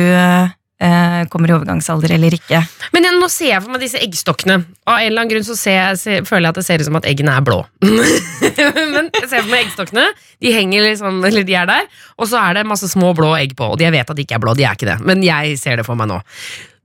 kommer 1.31 1.51
i 1.51 1.55
overgangsalder 1.55 2.15
eller 2.15 2.35
ikke. 2.35 2.59
Men 2.95 3.07
jeg, 3.07 3.17
nå 3.21 3.29
ser 3.31 3.51
jeg 3.53 3.63
for 3.63 3.73
meg 3.73 3.83
disse 3.85 4.01
eggstokkene. 4.03 4.57
Av 4.83 4.97
en 4.97 5.07
eller 5.07 5.23
annen 5.23 5.31
grunn 5.31 5.47
så 5.47 5.55
jeg, 5.55 5.99
ser, 6.01 6.27
føler 6.27 6.47
jeg 6.47 6.55
at 6.55 6.59
det 6.59 6.65
ser 6.67 6.83
ut 6.83 6.89
som 6.89 6.99
at 6.99 7.07
eggene 7.09 7.35
er 7.37 7.45
blå. 7.45 7.61
Men 7.85 9.09
jeg 9.13 9.29
ser 9.29 9.39
for 9.39 9.51
meg 9.51 9.63
eggstokkene. 9.63 10.09
De 10.43 10.53
henger 10.55 10.85
liksom, 10.89 11.23
eller 11.29 11.47
de 11.47 11.57
er 11.59 11.69
der, 11.69 11.89
og 12.17 12.29
så 12.29 12.41
er 12.41 12.59
det 12.59 12.67
masse 12.67 12.89
små 12.91 13.13
blå 13.17 13.33
egg 13.39 13.55
på. 13.59 13.71
Og 13.75 13.81
jeg 13.83 13.95
vet 13.95 14.09
at 14.11 14.19
de 14.19 14.25
ikke 14.27 14.39
er 14.39 14.43
blå, 14.43 14.55
de 14.59 14.67
er 14.67 14.77
ikke 14.77 14.91
det. 14.91 14.99
Men 15.07 15.23
jeg 15.25 15.57
ser 15.61 15.79
det 15.79 15.87
for 15.87 15.99
meg 15.99 16.11
nå. 16.11 16.19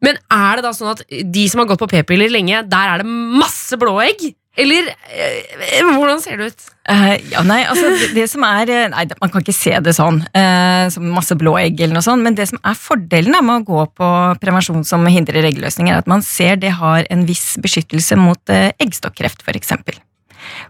Men 0.04 0.18
er 0.30 0.58
det 0.58 0.66
da 0.68 0.74
sånn 0.76 0.92
at 0.92 1.02
de 1.08 1.48
som 1.50 1.62
har 1.62 1.70
gått 1.70 1.82
på 1.82 1.90
p-piller 1.90 2.30
lenge, 2.30 2.62
der 2.70 2.92
er 2.92 3.02
det 3.02 3.08
masse 3.10 3.78
blå 3.80 3.96
egg? 4.04 4.28
Eller 4.58 4.90
eh, 5.14 5.86
hvordan 5.86 6.18
ser 6.22 6.40
det 6.40 6.50
ut? 6.50 6.64
Uh, 6.88 7.14
ja, 7.30 7.44
nei, 7.46 7.60
altså 7.68 7.92
det, 7.92 8.08
det 8.16 8.24
som 8.30 8.42
er 8.48 8.70
eh, 8.72 8.86
Nei, 8.90 9.04
man 9.20 9.30
kan 9.30 9.44
ikke 9.44 9.54
se 9.54 9.74
det 9.84 9.92
sånn, 9.94 10.22
uh, 10.32 10.88
som 10.90 11.06
masse 11.14 11.36
blå 11.38 11.52
egg 11.60 11.78
eller 11.78 11.98
noe 11.98 12.04
sånt, 12.04 12.24
men 12.24 12.36
det 12.38 12.48
som 12.50 12.60
er 12.66 12.78
fordelen 12.78 13.36
da, 13.36 13.42
med 13.44 13.62
å 13.62 13.66
gå 13.68 13.84
på 14.00 14.08
prevensjon 14.42 14.86
som 14.88 15.06
hindrer 15.06 15.46
eggløsning, 15.50 15.92
er 15.92 16.02
at 16.02 16.10
man 16.10 16.24
ser 16.26 16.58
det 16.58 16.74
har 16.80 17.06
en 17.12 17.22
viss 17.28 17.52
beskyttelse 17.62 18.18
mot 18.18 18.40
uh, 18.50 18.70
eggstokkreft, 18.82 19.44
for 19.46 19.58
eksempel. 19.58 20.00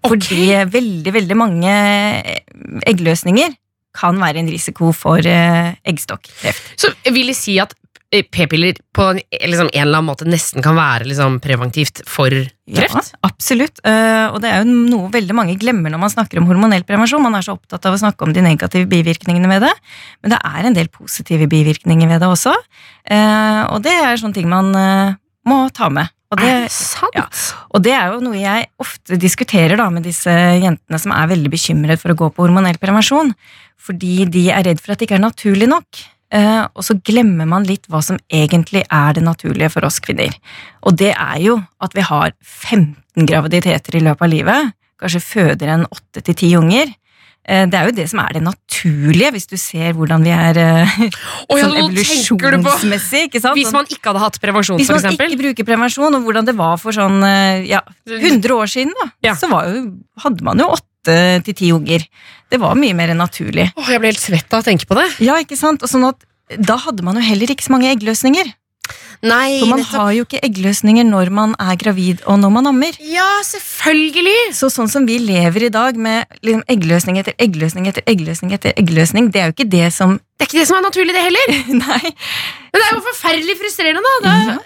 Fordi 0.04 0.42
veldig, 0.68 1.12
veldig 1.14 1.36
mange 1.38 1.72
eggløsninger 2.88 3.54
kan 3.98 4.18
være 4.20 4.42
en 4.42 4.50
risiko 4.50 4.90
for 4.96 5.22
eggstokkreft. 5.22 6.72
Så 6.80 6.90
vil 7.12 7.30
det 7.30 7.36
si 7.38 7.56
at 7.62 7.74
p-piller 8.08 8.78
på 8.96 9.04
en, 9.12 9.20
liksom, 9.30 9.68
en 9.68 9.82
eller 9.82 9.98
annen 9.98 10.08
måte 10.08 10.28
nesten 10.28 10.64
kan 10.64 10.76
være 10.78 11.08
liksom, 11.10 11.38
preventivt 11.44 12.00
for 12.08 12.32
kreft? 12.32 13.12
Ja, 13.12 13.20
absolutt. 13.28 13.82
Uh, 13.84 14.32
og 14.32 14.40
det 14.44 14.52
er 14.52 14.62
jo 14.62 14.76
noe 14.88 15.10
veldig 15.12 15.36
mange 15.36 15.58
glemmer 15.60 15.92
når 15.92 16.02
man 16.06 16.14
snakker 16.14 16.40
om 16.40 16.48
hormonell 16.48 16.86
prevensjon. 16.88 17.22
Man 17.24 17.36
er 17.36 17.44
så 17.44 17.58
opptatt 17.58 17.84
av 17.88 17.96
å 17.96 18.00
snakke 18.00 18.24
om 18.24 18.32
de 18.36 18.44
negative 18.44 18.88
bivirkningene 18.90 19.52
ved 19.52 19.66
det, 19.68 19.74
men 20.22 20.34
det 20.34 20.40
er 20.40 20.68
en 20.70 20.78
del 20.80 20.88
positive 20.92 21.50
bivirkninger 21.52 22.08
ved 22.08 22.24
det 22.24 22.32
også. 22.32 22.56
Uh, 23.04 23.64
og 23.74 23.82
det 23.84 23.92
er 23.92 24.20
sånne 24.20 24.40
ting 24.40 24.48
man 24.50 24.72
uh, 24.72 25.16
må 25.48 25.66
ta 25.76 25.92
med. 25.92 26.14
Og 26.28 26.40
det, 26.40 26.48
er 26.48 26.66
det 26.66 26.72
sant? 26.74 27.14
ja. 27.16 27.24
og 27.72 27.80
det 27.84 27.94
er 27.96 28.12
jo 28.12 28.20
noe 28.20 28.36
jeg 28.36 28.66
ofte 28.84 29.16
diskuterer 29.20 29.80
da 29.80 29.86
med 29.92 30.04
disse 30.04 30.28
jentene 30.28 31.00
som 31.00 31.14
er 31.16 31.30
veldig 31.30 31.52
bekymret 31.52 32.00
for 32.02 32.12
å 32.12 32.18
gå 32.20 32.28
på 32.32 32.44
hormonell 32.44 32.76
prevensjon, 32.80 33.32
fordi 33.80 34.26
de 34.28 34.50
er 34.52 34.66
redd 34.68 34.82
for 34.82 34.92
at 34.92 35.00
det 35.00 35.08
ikke 35.08 35.16
er 35.16 35.24
naturlig 35.24 35.68
nok. 35.70 36.02
Eh, 36.30 36.64
og 36.76 36.84
så 36.84 36.92
glemmer 37.00 37.46
man 37.48 37.64
litt 37.64 37.86
hva 37.88 38.02
som 38.04 38.18
egentlig 38.28 38.82
er 38.92 39.14
det 39.16 39.22
naturlige 39.24 39.70
for 39.72 39.86
oss 39.88 39.96
kvinner. 40.04 40.34
Og 40.84 40.96
det 41.00 41.14
er 41.16 41.38
jo 41.40 41.54
at 41.80 41.94
vi 41.96 42.04
har 42.04 42.32
15 42.44 43.24
graviditeter 43.26 43.96
i 43.96 44.02
løpet 44.04 44.26
av 44.26 44.32
livet, 44.34 44.74
kanskje 45.00 45.22
føder 45.24 45.68
en 45.72 45.86
8-10 45.88 46.56
unger. 46.58 46.92
Eh, 47.48 47.64
Det 47.64 47.74
er 47.80 47.86
jo 47.88 47.94
det 47.96 48.08
som 48.10 48.20
er 48.20 48.32
det 48.36 48.42
naturlige, 48.44 49.30
hvis 49.32 49.46
du 49.48 49.56
ser 49.56 49.94
hvordan 49.96 50.20
vi 50.26 50.34
er 50.36 50.58
oh, 51.48 51.56
ja, 51.56 51.64
sånn 51.64 51.78
evolusjonsmessig. 51.80 53.22
ikke 53.30 53.40
sant? 53.40 53.56
Hvis 53.56 53.70
Sånn- 53.70 53.78
man 53.80 53.86
ikke 53.88 54.10
hadde 54.12 54.20
hatt 54.26 54.40
prevensjon, 54.42 54.76
hvis 54.78 54.90
man 54.92 55.12
ikke 55.16 55.38
bruker 55.40 55.64
prevensjon, 55.64 56.14
og 56.14 56.22
hvordan 56.28 56.44
det 56.44 56.56
var 56.58 56.76
for 56.76 56.92
sånn 56.92 57.22
ja, 57.66 57.80
100 58.06 58.52
år 58.52 58.68
siden, 58.68 58.92
da, 59.00 59.08
Ja. 59.30 59.34
så 59.34 59.48
var 59.48 59.64
jo, 59.72 59.96
hadde 60.20 60.42
man 60.44 60.58
jo 60.58 60.68
åtte 60.76 61.42
til 61.44 61.54
ti 61.54 61.70
unger. 61.72 62.04
Det 62.48 62.60
var 62.62 62.78
mye 62.80 62.96
mer 62.96 63.12
naturlig. 63.16 63.68
Åh, 63.76 63.90
jeg 63.92 64.00
ble 64.00 64.12
helt 64.12 64.22
svett 64.22 64.54
av 64.56 64.62
å 64.62 64.66
tenke 64.66 64.88
på 64.88 64.96
det. 64.98 65.08
Ja, 65.24 65.36
ikke 65.42 65.58
sant? 65.58 65.82
Og 65.84 65.90
sånn 65.90 66.06
at 66.08 66.24
da 66.56 66.78
hadde 66.80 67.04
man 67.04 67.18
jo 67.20 67.26
heller 67.26 67.50
ikke 67.52 67.66
så 67.66 67.74
mange 67.74 67.90
eggløsninger. 67.92 68.54
Nei, 69.18 69.58
For 69.58 69.66
man 69.66 69.80
nettopp. 69.82 69.98
har 69.98 70.12
jo 70.14 70.24
ikke 70.24 70.40
eggløsninger 70.46 71.04
når 71.04 71.30
man 71.34 71.54
er 71.58 71.74
gravid 71.80 72.20
og 72.30 72.38
når 72.38 72.52
man 72.54 72.68
ammer. 72.70 72.94
Ja, 73.02 73.26
selvfølgelig! 73.44 74.54
Så 74.54 74.70
sånn 74.70 74.88
som 74.88 75.08
vi 75.08 75.16
lever 75.18 75.66
i 75.66 75.70
dag 75.74 75.98
med 75.98 76.38
liksom 76.46 76.62
eggløsning 76.70 77.18
etter 77.18 77.34
eggløsning 77.42 77.88
etter 77.90 78.06
eggløsning 78.06 78.54
etter 78.54 78.78
eggløsning, 78.78 79.32
det 79.34 79.42
er 79.42 79.50
jo 79.50 79.56
ikke 79.56 79.68
det 79.74 79.88
som 79.96 80.16
Det 80.38 80.46
er 80.46 80.50
ikke 80.52 80.60
det 80.60 80.68
som 80.70 80.78
er 80.78 80.86
naturlig, 80.86 81.16
det 81.18 81.24
heller. 81.26 81.54
Nei. 81.82 82.12
Men 82.70 82.78
det 82.78 82.86
er 82.86 82.94
jo 82.94 83.04
forferdelig 83.10 83.58
frustrerende, 83.58 84.14
da. 84.22 84.34
Det, 84.54 84.58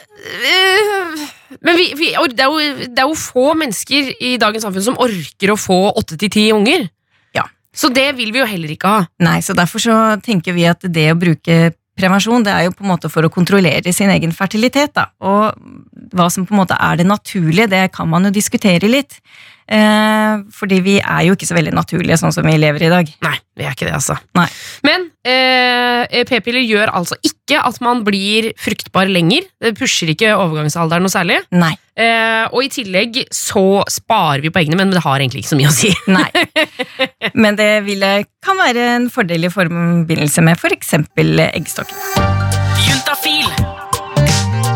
øh, 0.52 1.22
men 1.64 1.78
vi, 1.80 1.86
vi, 1.96 2.12
det, 2.36 2.44
er 2.44 2.52
jo, 2.52 2.88
det 2.92 3.00
er 3.00 3.08
jo 3.08 3.16
få 3.18 3.54
mennesker 3.56 4.12
i 4.20 4.36
dagens 4.40 4.68
samfunn 4.68 4.84
som 4.92 5.00
orker 5.00 5.54
å 5.54 5.58
få 5.60 5.80
åtte 5.96 6.20
til 6.20 6.30
ti 6.32 6.50
unger. 6.52 6.90
Så 7.72 7.88
det 7.92 8.10
vil 8.18 8.32
vi 8.34 8.42
jo 8.42 8.48
heller 8.48 8.72
ikke 8.74 8.90
ha. 8.90 9.04
Nei, 9.24 9.38
så 9.44 9.56
derfor 9.56 9.82
så 9.82 10.00
tenker 10.24 10.56
vi 10.56 10.66
at 10.68 10.84
det 10.84 11.08
å 11.12 11.18
bruke 11.18 11.72
prevensjon, 11.98 12.44
det 12.44 12.52
er 12.52 12.66
jo 12.66 12.74
på 12.76 12.84
en 12.86 12.92
måte 12.92 13.10
for 13.12 13.24
å 13.24 13.32
kontrollere 13.32 13.92
sin 13.94 14.10
egen 14.12 14.32
fertilitet, 14.36 14.94
da. 14.96 15.10
Og 15.24 15.52
hva 16.12 16.28
som 16.32 16.46
på 16.48 16.54
en 16.54 16.62
måte 16.62 16.76
er 16.76 17.00
det 17.00 17.08
naturlige, 17.08 17.70
det 17.72 17.86
kan 17.96 18.08
man 18.10 18.28
jo 18.28 18.34
diskutere 18.34 18.90
litt. 18.90 19.20
Eh, 19.72 20.42
fordi 20.52 20.80
vi 20.84 20.96
er 21.00 21.26
jo 21.28 21.36
ikke 21.36 21.46
så 21.48 21.56
veldig 21.56 21.72
naturlige 21.76 22.18
sånn 22.20 22.34
som 22.34 22.46
vi 22.48 22.56
lever 22.58 22.88
i 22.88 22.90
dag. 22.92 23.12
Nei, 23.24 23.36
vi 23.56 23.66
er 23.66 23.76
ikke 23.76 23.86
det, 23.86 23.94
altså. 23.96 24.16
Nei. 24.36 24.48
Men 24.84 25.06
eh, 25.28 26.24
p-piller 26.28 26.64
gjør 26.64 26.92
altså 26.98 27.16
ikke 27.24 27.60
at 27.62 27.78
man 27.84 28.02
blir 28.04 28.50
fruktbar 28.60 29.08
lenger. 29.12 29.46
Det 29.62 29.74
pusher 29.78 30.12
ikke 30.12 30.34
overgangsalderen 30.34 31.06
noe 31.06 31.12
særlig. 31.14 31.38
Nei. 31.54 31.72
Eh, 31.92 32.44
og 32.48 32.64
i 32.64 32.70
tillegg 32.72 33.22
så 33.32 33.82
sparer 33.92 34.42
vi 34.44 34.52
på 34.52 34.62
eggene, 34.62 34.80
men 34.80 34.92
det 34.94 35.04
har 35.04 35.20
egentlig 35.20 35.44
ikke 35.44 35.52
så 35.54 35.60
mye 35.60 35.70
å 35.70 35.76
si. 35.76 35.92
Nei. 36.10 36.28
Men 37.34 37.56
det 37.56 37.84
ville, 37.86 38.24
kan 38.44 38.58
være 38.60 38.88
en 38.96 39.08
fordel 39.12 39.48
i 39.48 39.52
forbindelse 39.52 40.44
med 40.44 40.58
f.eks. 40.58 40.94
eggstokken. 41.52 41.96
Juntafil 42.82 43.48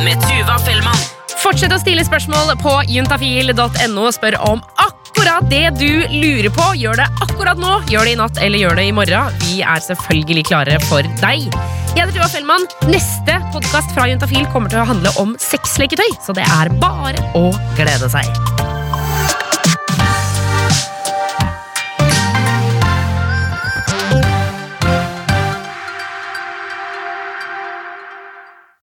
med 0.05 0.23
Tuva 0.25 0.59
Fellmann. 0.65 1.05
Fortsett 1.43 1.75
å 1.75 1.79
stille 1.79 2.03
spørsmål 2.07 2.57
på 2.63 2.73
juntafil.no. 2.91 4.07
Spør 4.15 4.39
om 4.49 4.63
akkurat 4.83 5.47
det 5.51 5.65
du 5.79 5.91
lurer 6.11 6.51
på. 6.55 6.71
Gjør 6.81 7.03
det 7.03 7.07
akkurat 7.23 7.61
nå, 7.61 7.79
gjør 7.93 8.09
det 8.09 8.15
i 8.17 8.21
natt 8.21 8.41
eller 8.43 8.65
gjør 8.65 8.81
det 8.81 8.87
i 8.89 8.95
morgen. 8.97 9.41
Vi 9.45 9.61
er 9.63 9.85
selvfølgelig 9.85 10.47
klare 10.51 10.81
for 10.89 11.07
deg. 11.23 11.47
Jeg 11.97 12.03
heter 12.03 12.17
Tuva 12.19 12.31
Fellmann. 12.33 12.67
Neste 12.91 13.39
podkast 13.55 13.95
fra 13.97 14.09
Juntafil 14.11 14.49
kommer 14.53 14.73
til 14.73 14.83
å 14.83 14.89
handle 14.91 15.15
om 15.23 15.37
sexleketøy, 15.41 16.19
så 16.25 16.37
det 16.37 16.45
er 16.59 16.73
bare 16.83 17.23
å 17.39 17.49
glede 17.79 18.11
seg. 18.13 18.76